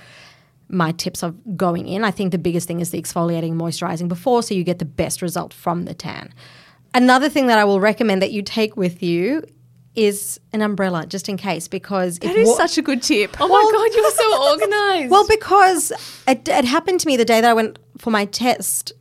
my 0.73 0.93
tips 0.93 1.23
of 1.23 1.57
going 1.57 1.87
in. 1.87 2.03
I 2.03 2.11
think 2.11 2.33
the 2.33 2.39
biggest 2.39 2.67
thing 2.67 2.81
is 2.81 2.91
the 2.91 3.01
exfoliating, 3.01 3.53
moisturizing 3.55 4.09
before, 4.09 4.43
so 4.43 4.55
you 4.55 4.65
get 4.65 4.79
the 4.79 4.85
best 4.85 5.23
result 5.23 5.53
from 5.55 5.85
the 5.85 5.95
tan. 5.95 6.33
Another 6.95 7.29
thing 7.29 7.47
that 7.47 7.59
I 7.59 7.65
will 7.65 7.81
recommend 7.81 8.23
that 8.23 8.33
you 8.33 8.43
take 8.43 8.77
with 8.77 9.03
you 9.03 9.45
is 9.95 10.41
an 10.55 10.63
umbrella, 10.63 11.07
just 11.07 11.29
in 11.29 11.37
case, 11.37 11.69
because 11.69 12.19
That 12.21 12.35
is 12.35 12.49
wa- 12.49 12.57
such 12.57 12.79
a 12.79 12.83
good 12.83 13.03
tip. 13.03 13.37
Oh 13.41 13.49
my 13.49 13.71
god, 13.71 13.95
you're 13.95 14.11
so 14.11 14.51
organized. 14.51 15.11
well, 15.11 15.27
because 15.29 15.93
it, 16.27 16.49
it 16.49 16.65
happened 16.65 17.01
to 17.01 17.07
me 17.07 17.17
the 17.19 17.25
day 17.27 17.41
that 17.43 17.51
I 17.51 17.53
went 17.55 17.79
for 17.99 18.11
my 18.11 18.25
test. 18.25 18.93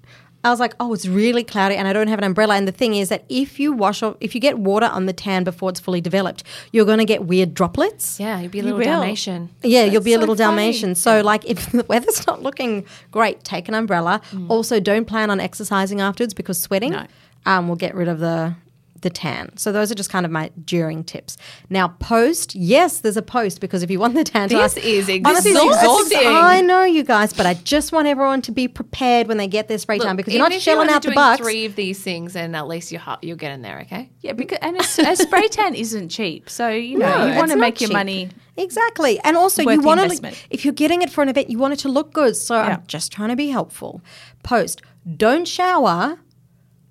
I 0.43 0.49
was 0.49 0.59
like, 0.59 0.73
oh, 0.79 0.91
it's 0.93 1.07
really 1.07 1.43
cloudy 1.43 1.75
and 1.75 1.87
I 1.87 1.93
don't 1.93 2.07
have 2.07 2.17
an 2.17 2.23
umbrella. 2.25 2.55
And 2.55 2.67
the 2.67 2.71
thing 2.71 2.95
is 2.95 3.09
that 3.09 3.23
if 3.29 3.59
you 3.59 3.71
wash 3.73 4.01
off, 4.01 4.15
if 4.19 4.33
you 4.33 4.41
get 4.41 4.57
water 4.57 4.87
on 4.87 5.05
the 5.05 5.13
tan 5.13 5.43
before 5.43 5.69
it's 5.69 5.79
fully 5.79 6.01
developed, 6.01 6.43
you're 6.71 6.85
going 6.85 6.97
to 6.97 7.05
get 7.05 7.25
weird 7.25 7.53
droplets. 7.53 8.19
yeah, 8.19 8.39
you'll 8.39 8.49
be 8.49 8.59
a 8.59 8.63
little 8.63 8.79
will. 8.79 8.85
Dalmatian. 8.85 9.49
Yeah, 9.61 9.83
you'll 9.85 10.01
be 10.01 10.13
a 10.13 10.17
little 10.17 10.35
funny. 10.35 10.47
Dalmatian. 10.47 10.95
So, 10.95 11.21
like, 11.21 11.45
if 11.45 11.71
the 11.71 11.83
weather's 11.83 12.25
not 12.25 12.41
looking 12.41 12.85
great, 13.11 13.43
take 13.43 13.67
an 13.67 13.75
umbrella. 13.75 14.19
Also, 14.49 14.79
don't 14.79 15.05
plan 15.05 15.29
on 15.29 15.39
exercising 15.39 16.01
afterwards 16.01 16.33
because 16.33 16.59
sweating 16.59 16.93
No. 16.93 17.05
um, 17.45 17.67
will 17.67 17.75
get 17.75 17.93
rid 17.93 18.07
of 18.07 18.17
the 18.19 18.55
the 19.01 19.09
tan. 19.09 19.55
So 19.57 19.71
those 19.71 19.91
are 19.91 19.95
just 19.95 20.09
kind 20.09 20.25
of 20.25 20.31
my 20.31 20.51
during 20.63 21.03
tips. 21.03 21.37
Now, 21.69 21.89
post, 21.99 22.55
yes, 22.55 22.99
there's 22.99 23.17
a 23.17 23.21
post 23.21 23.59
because 23.61 23.83
if 23.83 23.91
you 23.91 23.99
want 23.99 24.13
the 24.15 24.23
tan 24.23 24.49
to 24.49 24.55
This 24.55 24.75
last- 24.75 24.77
is 24.77 25.09
Honestly, 25.25 25.51
it's- 25.51 25.75
exhausting. 25.77 26.19
I 26.27 26.61
know 26.61 26.83
you 26.83 27.03
guys, 27.03 27.33
but 27.33 27.45
I 27.45 27.55
just 27.55 27.91
want 27.91 28.07
everyone 28.07 28.41
to 28.43 28.51
be 28.51 28.67
prepared 28.67 29.27
when 29.27 29.37
they 29.37 29.47
get 29.47 29.67
their 29.67 29.77
spray 29.77 29.99
tan 29.99 30.15
because 30.15 30.33
you're 30.33 30.41
not 30.41 30.51
if 30.51 30.55
you're 30.65 30.75
shelling 30.75 30.89
out 30.89 31.01
the 31.03 31.11
bucks. 31.11 31.41
Three 31.41 31.65
of 31.65 31.75
these 31.75 32.01
things, 32.01 32.35
and 32.35 32.55
at 32.55 32.67
least 32.67 32.91
you're 32.91 33.01
you're 33.21 33.35
getting 33.35 33.61
there. 33.61 33.79
Okay. 33.81 34.09
Yeah, 34.21 34.33
because 34.33 34.57
and 34.61 34.77
a, 34.77 34.79
a 35.11 35.15
spray 35.15 35.47
tan 35.47 35.75
isn't 35.75 36.09
cheap, 36.09 36.49
so 36.49 36.69
you 36.69 36.97
know 36.97 37.07
No, 37.17 37.25
you 37.27 37.35
want 37.35 37.49
to 37.51 37.55
not 37.57 37.61
make 37.61 37.81
your 37.81 37.89
cheap. 37.89 37.93
money. 37.95 38.29
Exactly. 38.57 39.19
And 39.23 39.35
also, 39.37 39.63
you 39.63 39.81
want 39.81 39.99
to, 40.11 40.33
if 40.49 40.65
you're 40.65 40.73
getting 40.73 41.01
it 41.01 41.09
for 41.09 41.21
an 41.23 41.29
event, 41.29 41.49
you 41.49 41.57
want 41.57 41.73
it 41.73 41.79
to 41.79 41.89
look 41.89 42.13
good. 42.13 42.35
So 42.35 42.55
Yeah. 42.55 42.75
I'm 42.75 42.83
just 42.85 43.11
trying 43.11 43.29
to 43.29 43.35
be 43.35 43.49
helpful. 43.49 44.01
Post, 44.43 44.81
don't 45.17 45.47
shower 45.47 46.19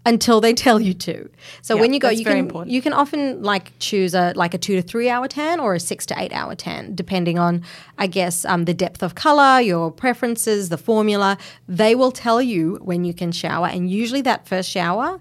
until 0.06 0.40
they 0.40 0.52
tell 0.64 0.80
you 0.80 0.94
to. 0.94 1.28
So 1.62 1.74
Yeah, 1.74 1.80
when 1.82 1.92
you 1.92 2.00
go, 2.00 2.08
you 2.08 2.24
can 2.24 2.36
important. 2.38 2.70
you 2.72 2.80
can 2.82 2.92
often 2.92 3.42
like 3.42 3.72
choose 3.78 4.14
a 4.14 4.32
like 4.36 4.54
a 4.54 4.58
two 4.58 4.76
to 4.76 4.82
three 4.82 5.08
hour 5.10 5.28
tan 5.28 5.60
or 5.60 5.74
a 5.74 5.80
six 5.80 6.06
to 6.06 6.14
eight 6.20 6.32
hour 6.32 6.54
tan, 6.54 6.94
depending 6.94 7.38
on 7.38 7.62
I 7.98 8.06
guess 8.06 8.44
um, 8.44 8.64
the 8.64 8.74
depth 8.74 9.02
of 9.02 9.14
color, 9.14 9.60
your 9.60 9.90
preferences, 9.90 10.68
the 10.68 10.78
formula. 10.78 11.36
They 11.68 11.94
will 11.94 12.12
tell 12.12 12.40
you 12.40 12.78
when 12.82 13.04
you 13.04 13.12
can 13.14 13.32
shower, 13.32 13.66
and 13.66 13.90
usually 13.90 14.22
that 14.22 14.48
first 14.48 14.70
shower. 14.70 15.18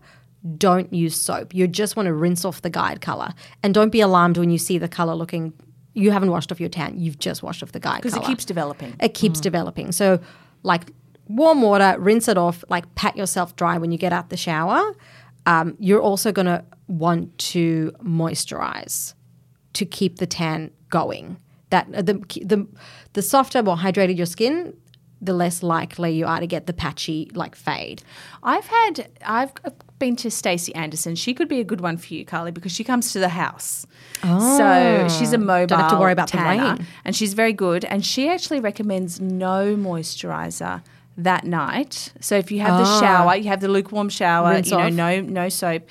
Don't 0.57 0.93
use 0.93 1.17
soap. 1.17 1.53
You 1.53 1.67
just 1.67 1.97
want 1.97 2.07
to 2.07 2.13
rinse 2.13 2.45
off 2.45 2.61
the 2.61 2.69
guide 2.69 3.01
color, 3.01 3.33
and 3.61 3.73
don't 3.73 3.89
be 3.91 3.99
alarmed 3.99 4.37
when 4.37 4.49
you 4.49 4.57
see 4.57 4.77
the 4.77 4.87
color 4.87 5.13
looking. 5.13 5.51
You 5.93 6.11
haven't 6.11 6.31
washed 6.31 6.49
off 6.53 6.61
your 6.61 6.69
tan. 6.69 6.97
You've 6.97 7.19
just 7.19 7.43
washed 7.43 7.61
off 7.61 7.73
the 7.73 7.79
guide 7.81 7.97
Because 8.01 8.15
it 8.15 8.23
keeps 8.23 8.45
developing. 8.45 8.95
it 9.01 9.13
keeps 9.13 9.41
developing. 9.41 9.91
So, 9.91 10.21
like 10.63 10.91
warm 11.29 11.61
water, 11.61 11.95
rinse 11.97 12.27
it 12.27 12.37
off, 12.37 12.65
like 12.67 12.93
pat 12.95 13.15
yourself 13.15 13.55
dry 13.55 13.77
when 13.77 13.91
you 13.91 13.97
get 13.97 14.11
out 14.11 14.29
the 14.29 14.37
shower. 14.37 14.93
Um, 15.45 15.77
you're 15.79 16.01
also 16.01 16.33
going 16.33 16.47
to 16.47 16.65
want 16.87 17.37
to 17.37 17.93
moisturize 18.03 19.13
to 19.73 19.85
keep 19.85 20.17
the 20.17 20.27
tan 20.27 20.71
going. 20.89 21.37
That 21.69 21.87
uh, 21.93 22.01
the 22.01 22.15
the 22.43 22.67
the 23.13 23.21
softer, 23.21 23.63
more 23.63 23.77
hydrated 23.77 24.17
your 24.17 24.25
skin, 24.25 24.75
the 25.21 25.33
less 25.33 25.61
likely 25.61 26.11
you 26.13 26.25
are 26.25 26.39
to 26.39 26.47
get 26.47 26.65
the 26.65 26.73
patchy 26.73 27.29
like 27.35 27.55
fade. 27.55 28.01
I've 28.41 28.65
had 28.65 29.09
I've 29.23 29.53
been 29.99 30.15
to 30.17 30.31
Stacey 30.31 30.73
Anderson. 30.73 31.15
She 31.15 31.35
could 31.35 31.47
be 31.47 31.59
a 31.59 31.63
good 31.63 31.81
one 31.81 31.97
for 31.97 32.13
you, 32.13 32.25
Carly, 32.25 32.51
because 32.51 32.71
she 32.71 32.83
comes 32.83 33.13
to 33.13 33.19
the 33.19 33.29
house. 33.29 33.85
Oh, 34.23 34.57
so 34.57 35.07
she's 35.19 35.31
a 35.31 35.37
mobile. 35.37 35.67
Don't 35.67 35.79
have 35.79 35.91
to 35.91 35.97
worry 35.97 36.11
about 36.11 36.31
the 36.31 36.37
tanner, 36.37 36.75
rain. 36.75 36.87
and 37.05 37.15
she's 37.15 37.35
very 37.35 37.53
good. 37.53 37.85
And 37.85 38.03
she 38.03 38.29
actually 38.29 38.59
recommends 38.59 39.21
no 39.21 39.75
moisturizer 39.75 40.81
that 41.23 41.43
night. 41.45 42.11
So 42.21 42.35
if 42.37 42.51
you 42.51 42.59
have 42.61 42.77
the 42.79 42.99
shower, 42.99 43.35
you 43.35 43.49
have 43.49 43.61
the 43.61 43.67
lukewarm 43.67 44.09
shower, 44.09 44.47
Ah. 44.47 44.51
Rinse 44.51 44.71
you 44.71 44.77
know, 44.77 44.83
off. 44.85 44.93
no 44.93 45.21
no 45.21 45.49
soap. 45.49 45.83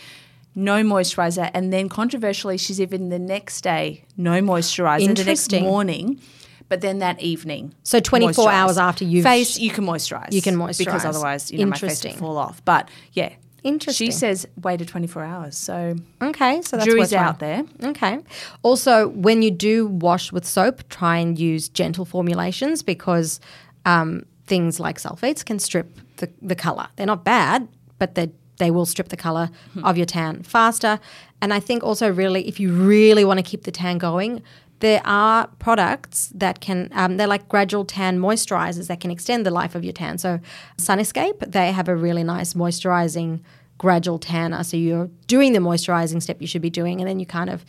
No 0.55 0.83
moisturizer, 0.83 1.51
and 1.55 1.73
then 1.73 1.89
controversially, 1.89 2.59
she's 2.59 2.81
even 2.81 3.11
the 3.11 3.19
next 3.19 3.61
day 3.61 4.05
no 4.17 4.41
moisturizer. 4.41 5.15
The 5.17 5.25
next 5.25 5.53
morning, 5.53 6.21
but 6.69 6.81
then 6.81 6.99
that 6.99 7.21
evening. 7.21 7.75
So 7.85 8.01
24 8.01 8.51
hours 8.51 8.77
after 8.77 9.05
you've- 9.05 9.23
face, 9.23 9.59
you 9.59 9.71
can 9.71 9.85
moisturize. 9.85 10.33
You 10.33 10.43
can 10.43 10.57
moisturize 10.57 10.79
because 10.79 11.05
otherwise, 11.05 11.53
you 11.53 11.59
know, 11.59 11.67
my 11.67 11.77
face 11.77 12.03
will 12.03 12.13
fall 12.13 12.37
off. 12.39 12.65
But 12.65 12.89
yeah, 13.13 13.31
Interesting. 13.65 14.07
She 14.07 14.13
says 14.13 14.47
wait 14.63 14.81
a 14.81 14.85
twenty 14.85 15.09
four 15.09 15.23
hours. 15.25 15.57
So 15.59 15.97
Okay, 16.23 16.63
so 16.63 16.77
that's 16.77 16.89
jury's 16.89 17.13
out 17.13 17.41
there. 17.41 17.65
Okay. 17.83 18.19
Also, 18.63 19.09
when 19.09 19.43
you 19.43 19.51
do 19.51 19.89
wash 19.89 20.33
with 20.33 20.45
soap, 20.47 20.89
try 20.89 21.19
and 21.19 21.37
use 21.39 21.69
gentle 21.69 22.05
formulations 22.05 22.83
because 22.85 23.41
um, 23.85 24.25
things 24.49 24.81
like 24.81 24.99
sulfates 24.99 25.45
can 25.45 25.59
strip 25.59 25.89
the, 26.17 26.29
the 26.43 26.57
color. 26.57 26.89
They're 26.97 27.07
not 27.07 27.25
bad, 27.25 27.69
but 27.99 28.15
they 28.15 28.31
they 28.59 28.71
will 28.73 28.87
strip 28.87 29.09
the 29.09 29.17
color 29.17 29.51
of 29.85 29.97
your 29.97 30.07
tan 30.07 30.43
faster. 30.43 30.99
And 31.41 31.55
I 31.55 31.61
think 31.61 31.85
also 31.85 32.13
really, 32.13 32.49
if 32.49 32.59
you 32.59 32.73
really 32.73 33.25
want 33.25 33.39
to 33.39 33.45
keep 33.45 33.63
the 33.63 33.71
tan 33.71 33.99
going, 33.99 34.43
there 34.81 35.01
are 35.05 35.47
products 35.59 36.33
that 36.35 36.61
can 36.61 36.91
um, 36.93 37.17
they're 37.17 37.29
like 37.29 37.49
gradual 37.49 37.85
tan 37.85 38.19
moisturizers 38.19 38.89
that 38.89 39.01
can 39.01 39.11
extend 39.11 39.47
the 39.47 39.51
life 39.51 39.75
of 39.75 39.85
your 39.85 39.93
tan. 39.93 40.19
So 40.19 40.41
Sun 40.77 40.99
Escape, 41.01 41.39
they 41.47 41.73
have 41.73 41.89
a 41.89 41.97
really 41.97 42.25
nice 42.25 42.55
moisturizing 42.55 43.41
gradual 43.79 44.19
tanner. 44.19 44.65
So 44.65 44.77
you're 44.77 45.09
doing 45.29 45.53
the 45.53 45.61
moisturizing 45.61 46.21
step 46.21 46.41
you 46.41 46.49
should 46.49 46.63
be 46.63 46.71
doing, 46.71 47.01
and 47.01 47.09
then 47.09 47.21
you 47.21 47.27
kind 47.27 47.51
of 47.51 47.65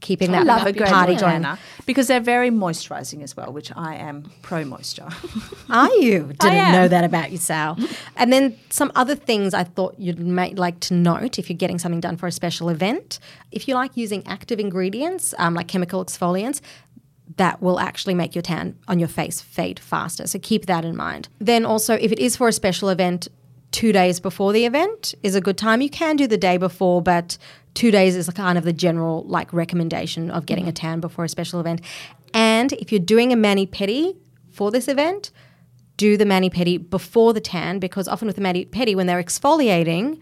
keeping 0.00 0.32
that 0.32 0.44
love 0.44 0.66
a 0.66 0.72
party 0.72 1.16
going. 1.16 1.46
because 1.86 2.08
they're 2.08 2.20
very 2.20 2.50
moisturising 2.50 3.22
as 3.22 3.36
well, 3.36 3.52
which 3.52 3.72
I 3.74 3.94
am 3.96 4.30
pro 4.42 4.64
moisture. 4.64 5.08
Are 5.70 5.90
you? 5.96 6.32
Didn't 6.40 6.72
know 6.72 6.88
that 6.88 7.04
about 7.04 7.30
you, 7.32 7.38
Sal. 7.38 7.78
and 8.16 8.32
then 8.32 8.58
some 8.70 8.92
other 8.94 9.14
things 9.14 9.54
I 9.54 9.64
thought 9.64 9.94
you'd 9.98 10.18
make, 10.18 10.58
like 10.58 10.80
to 10.80 10.94
note 10.94 11.38
if 11.38 11.48
you're 11.48 11.56
getting 11.56 11.78
something 11.78 12.00
done 12.00 12.16
for 12.16 12.26
a 12.26 12.32
special 12.32 12.68
event. 12.68 13.18
If 13.50 13.66
you 13.66 13.74
like 13.74 13.96
using 13.96 14.26
active 14.26 14.60
ingredients, 14.60 15.34
um, 15.38 15.54
like 15.54 15.68
chemical 15.68 16.04
exfoliants, 16.04 16.60
that 17.36 17.62
will 17.62 17.80
actually 17.80 18.14
make 18.14 18.34
your 18.34 18.42
tan 18.42 18.76
on 18.86 18.98
your 18.98 19.08
face 19.08 19.40
fade 19.40 19.78
faster. 19.78 20.26
So 20.26 20.38
keep 20.38 20.66
that 20.66 20.84
in 20.84 20.96
mind. 20.96 21.28
Then 21.38 21.64
also, 21.64 21.94
if 21.94 22.12
it 22.12 22.18
is 22.18 22.36
for 22.36 22.48
a 22.48 22.52
special 22.52 22.90
event, 22.90 23.28
two 23.70 23.92
days 23.92 24.20
before 24.20 24.52
the 24.52 24.66
event 24.66 25.14
is 25.22 25.34
a 25.34 25.40
good 25.40 25.58
time. 25.58 25.80
You 25.80 25.90
can 25.90 26.16
do 26.16 26.26
the 26.26 26.36
day 26.36 26.58
before, 26.58 27.02
but 27.02 27.36
two 27.74 27.90
days 27.90 28.16
is 28.16 28.28
kind 28.30 28.56
of 28.56 28.64
the 28.64 28.72
general 28.72 29.24
like 29.24 29.52
recommendation 29.52 30.30
of 30.30 30.46
getting 30.46 30.64
a 30.64 30.68
mm-hmm. 30.68 30.74
tan 30.74 31.00
before 31.00 31.24
a 31.24 31.28
special 31.28 31.60
event. 31.60 31.80
And 32.32 32.72
if 32.74 32.90
you're 32.90 33.00
doing 33.00 33.32
a 33.32 33.36
mani 33.36 33.66
pedi 33.66 34.16
for 34.50 34.70
this 34.70 34.88
event, 34.88 35.30
do 35.96 36.16
the 36.16 36.26
mani 36.26 36.50
pedi 36.50 36.90
before 36.90 37.32
the 37.32 37.40
tan 37.40 37.78
because 37.78 38.08
often 38.08 38.26
with 38.26 38.36
the 38.36 38.42
mani 38.42 38.64
pedi 38.64 38.96
when 38.96 39.06
they're 39.06 39.22
exfoliating, 39.22 40.18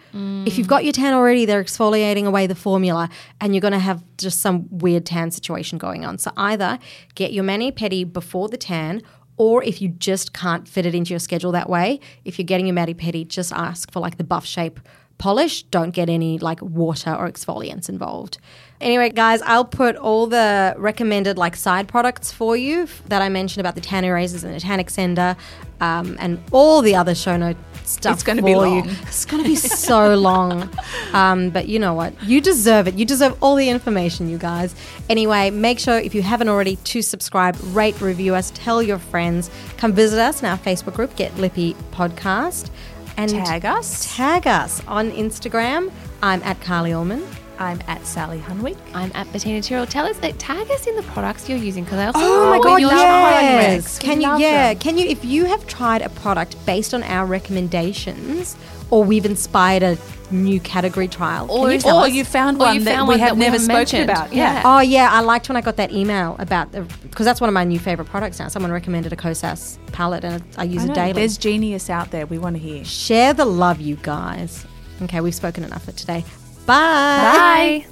if 0.46 0.58
you've 0.58 0.66
mm. 0.66 0.70
got 0.70 0.84
your 0.84 0.92
tan 0.92 1.14
already, 1.14 1.46
they're 1.46 1.64
exfoliating 1.64 2.26
away 2.26 2.46
the 2.46 2.54
formula 2.54 3.08
and 3.40 3.54
you're 3.54 3.62
going 3.62 3.72
to 3.72 3.78
have 3.78 4.04
just 4.18 4.40
some 4.40 4.66
weird 4.70 5.06
tan 5.06 5.30
situation 5.30 5.78
going 5.78 6.04
on. 6.04 6.18
So 6.18 6.30
either 6.36 6.78
get 7.14 7.32
your 7.32 7.44
mani 7.44 7.72
pedi 7.72 8.10
before 8.10 8.48
the 8.48 8.58
tan 8.58 9.02
or 9.38 9.64
if 9.64 9.80
you 9.80 9.88
just 9.88 10.34
can't 10.34 10.68
fit 10.68 10.84
it 10.84 10.94
into 10.94 11.10
your 11.10 11.18
schedule 11.18 11.52
that 11.52 11.70
way, 11.70 12.00
if 12.26 12.38
you're 12.38 12.44
getting 12.44 12.66
your 12.66 12.74
mani 12.74 12.92
pedi, 12.92 13.26
just 13.26 13.50
ask 13.52 13.90
for 13.90 14.00
like 14.00 14.18
the 14.18 14.24
buff 14.24 14.44
shape 14.44 14.78
polish. 15.18 15.62
Don't 15.64 15.90
get 15.90 16.08
any 16.08 16.38
like 16.38 16.60
water 16.62 17.14
or 17.14 17.30
exfoliants 17.30 17.88
involved. 17.88 18.38
Anyway, 18.80 19.10
guys, 19.10 19.40
I'll 19.42 19.64
put 19.64 19.94
all 19.96 20.26
the 20.26 20.74
recommended 20.76 21.38
like 21.38 21.54
side 21.54 21.86
products 21.86 22.32
for 22.32 22.56
you 22.56 22.88
that 23.06 23.22
I 23.22 23.28
mentioned 23.28 23.60
about 23.60 23.76
the 23.76 23.80
tan 23.80 24.04
erasers 24.04 24.42
and 24.42 24.52
the 24.52 24.60
tan 24.60 24.80
extender, 24.80 25.36
um, 25.80 26.16
and 26.18 26.42
all 26.50 26.82
the 26.82 26.96
other 26.96 27.14
show 27.14 27.36
note 27.36 27.56
stuff. 27.84 28.14
It's 28.14 28.22
gonna 28.24 28.42
for 28.42 28.46
be 28.46 28.70
you. 28.70 28.82
It's 29.02 29.24
going 29.24 29.42
to 29.42 29.48
be 29.48 29.56
so 29.56 30.14
long, 30.30 30.68
um, 31.12 31.50
but 31.50 31.68
you 31.68 31.78
know 31.78 31.94
what? 31.94 32.20
You 32.24 32.40
deserve 32.40 32.88
it. 32.88 32.94
You 32.94 33.04
deserve 33.04 33.36
all 33.42 33.54
the 33.54 33.68
information, 33.68 34.28
you 34.28 34.38
guys. 34.38 34.74
Anyway, 35.08 35.50
make 35.50 35.78
sure 35.78 35.98
if 35.98 36.14
you 36.14 36.22
haven't 36.22 36.48
already 36.48 36.76
to 36.76 37.02
subscribe, 37.02 37.56
rate, 37.74 38.00
review 38.00 38.34
us, 38.34 38.50
tell 38.54 38.82
your 38.82 38.98
friends, 38.98 39.50
come 39.76 39.92
visit 39.92 40.18
us 40.18 40.42
in 40.42 40.48
our 40.48 40.58
Facebook 40.58 40.94
group, 40.94 41.14
Get 41.16 41.36
Lippy 41.36 41.74
Podcast, 41.92 42.70
and 43.16 43.30
Tag 43.30 43.64
us. 43.64 44.14
Tag 44.16 44.46
us 44.46 44.82
on 44.86 45.10
Instagram. 45.10 45.90
I'm 46.22 46.42
at 46.42 46.60
Carly 46.60 46.92
Allman. 46.92 47.22
I'm 47.62 47.80
at 47.86 48.04
Sally 48.06 48.40
Hunwick. 48.40 48.76
I'm 48.92 49.12
at 49.14 49.32
Bettina 49.32 49.62
Tyrrell. 49.62 49.86
Tell 49.86 50.04
us, 50.06 50.20
like, 50.20 50.34
tag 50.38 50.68
us 50.70 50.86
in 50.86 50.96
the 50.96 51.02
products 51.04 51.48
you're 51.48 51.58
using 51.58 51.84
because 51.84 51.98
I 52.00 52.06
also 52.06 52.18
Oh 52.20 52.50
my 52.50 52.58
god, 52.58 52.72
when 52.74 52.80
you're 52.80 52.90
trying 52.90 53.72
yes. 53.74 53.98
Can 53.98 54.20
you 54.20 54.36
yeah, 54.38 54.72
them. 54.74 54.80
can 54.80 54.98
you 54.98 55.06
if 55.06 55.24
you 55.24 55.44
have 55.44 55.66
tried 55.66 56.02
a 56.02 56.08
product 56.08 56.56
based 56.66 56.92
on 56.92 57.02
our 57.04 57.24
recommendations 57.24 58.56
or 58.90 59.04
we've 59.04 59.24
inspired 59.24 59.82
a 59.82 59.96
new 60.30 60.58
category 60.60 61.06
trial, 61.08 61.46
can 61.46 61.70
you 61.70 61.78
tell 61.78 61.98
or 61.98 62.04
us? 62.06 62.12
you 62.12 62.24
found 62.24 62.56
Or 62.56 62.66
one 62.66 62.74
you 62.74 62.80
that 62.82 62.94
found 62.96 63.08
we 63.08 63.12
one 63.12 63.20
have 63.20 63.28
that 63.30 63.34
we 63.36 63.40
never 63.40 63.52
haven't 63.58 63.64
spoken 63.66 63.78
mentioned. 64.06 64.10
about. 64.10 64.32
Yeah. 64.32 64.54
Yeah. 64.54 64.62
Oh 64.64 64.80
yeah, 64.80 65.08
I 65.12 65.20
liked 65.20 65.48
when 65.48 65.56
I 65.56 65.60
got 65.60 65.76
that 65.76 65.92
email 65.92 66.36
about 66.40 66.72
the 66.72 66.82
because 67.02 67.24
that's 67.26 67.40
one 67.40 67.48
of 67.48 67.54
my 67.54 67.64
new 67.64 67.78
favorite 67.78 68.06
products 68.08 68.38
now. 68.38 68.48
Someone 68.48 68.72
recommended 68.72 69.12
a 69.12 69.16
Kosas 69.16 69.78
palette 69.92 70.24
and 70.24 70.42
I 70.58 70.64
use 70.64 70.84
I 70.84 70.88
it 70.88 70.94
daily. 70.94 71.12
There's 71.12 71.38
genius 71.38 71.88
out 71.90 72.10
there. 72.10 72.26
We 72.26 72.38
want 72.38 72.56
to 72.56 72.62
hear. 72.62 72.84
Share 72.84 73.32
the 73.34 73.44
love, 73.44 73.80
you 73.80 73.96
guys. 74.02 74.66
Okay, 75.02 75.20
we've 75.20 75.34
spoken 75.34 75.64
enough 75.64 75.84
for 75.84 75.92
today. 75.92 76.24
Bye. 76.66 77.84
Bye. 77.84 77.86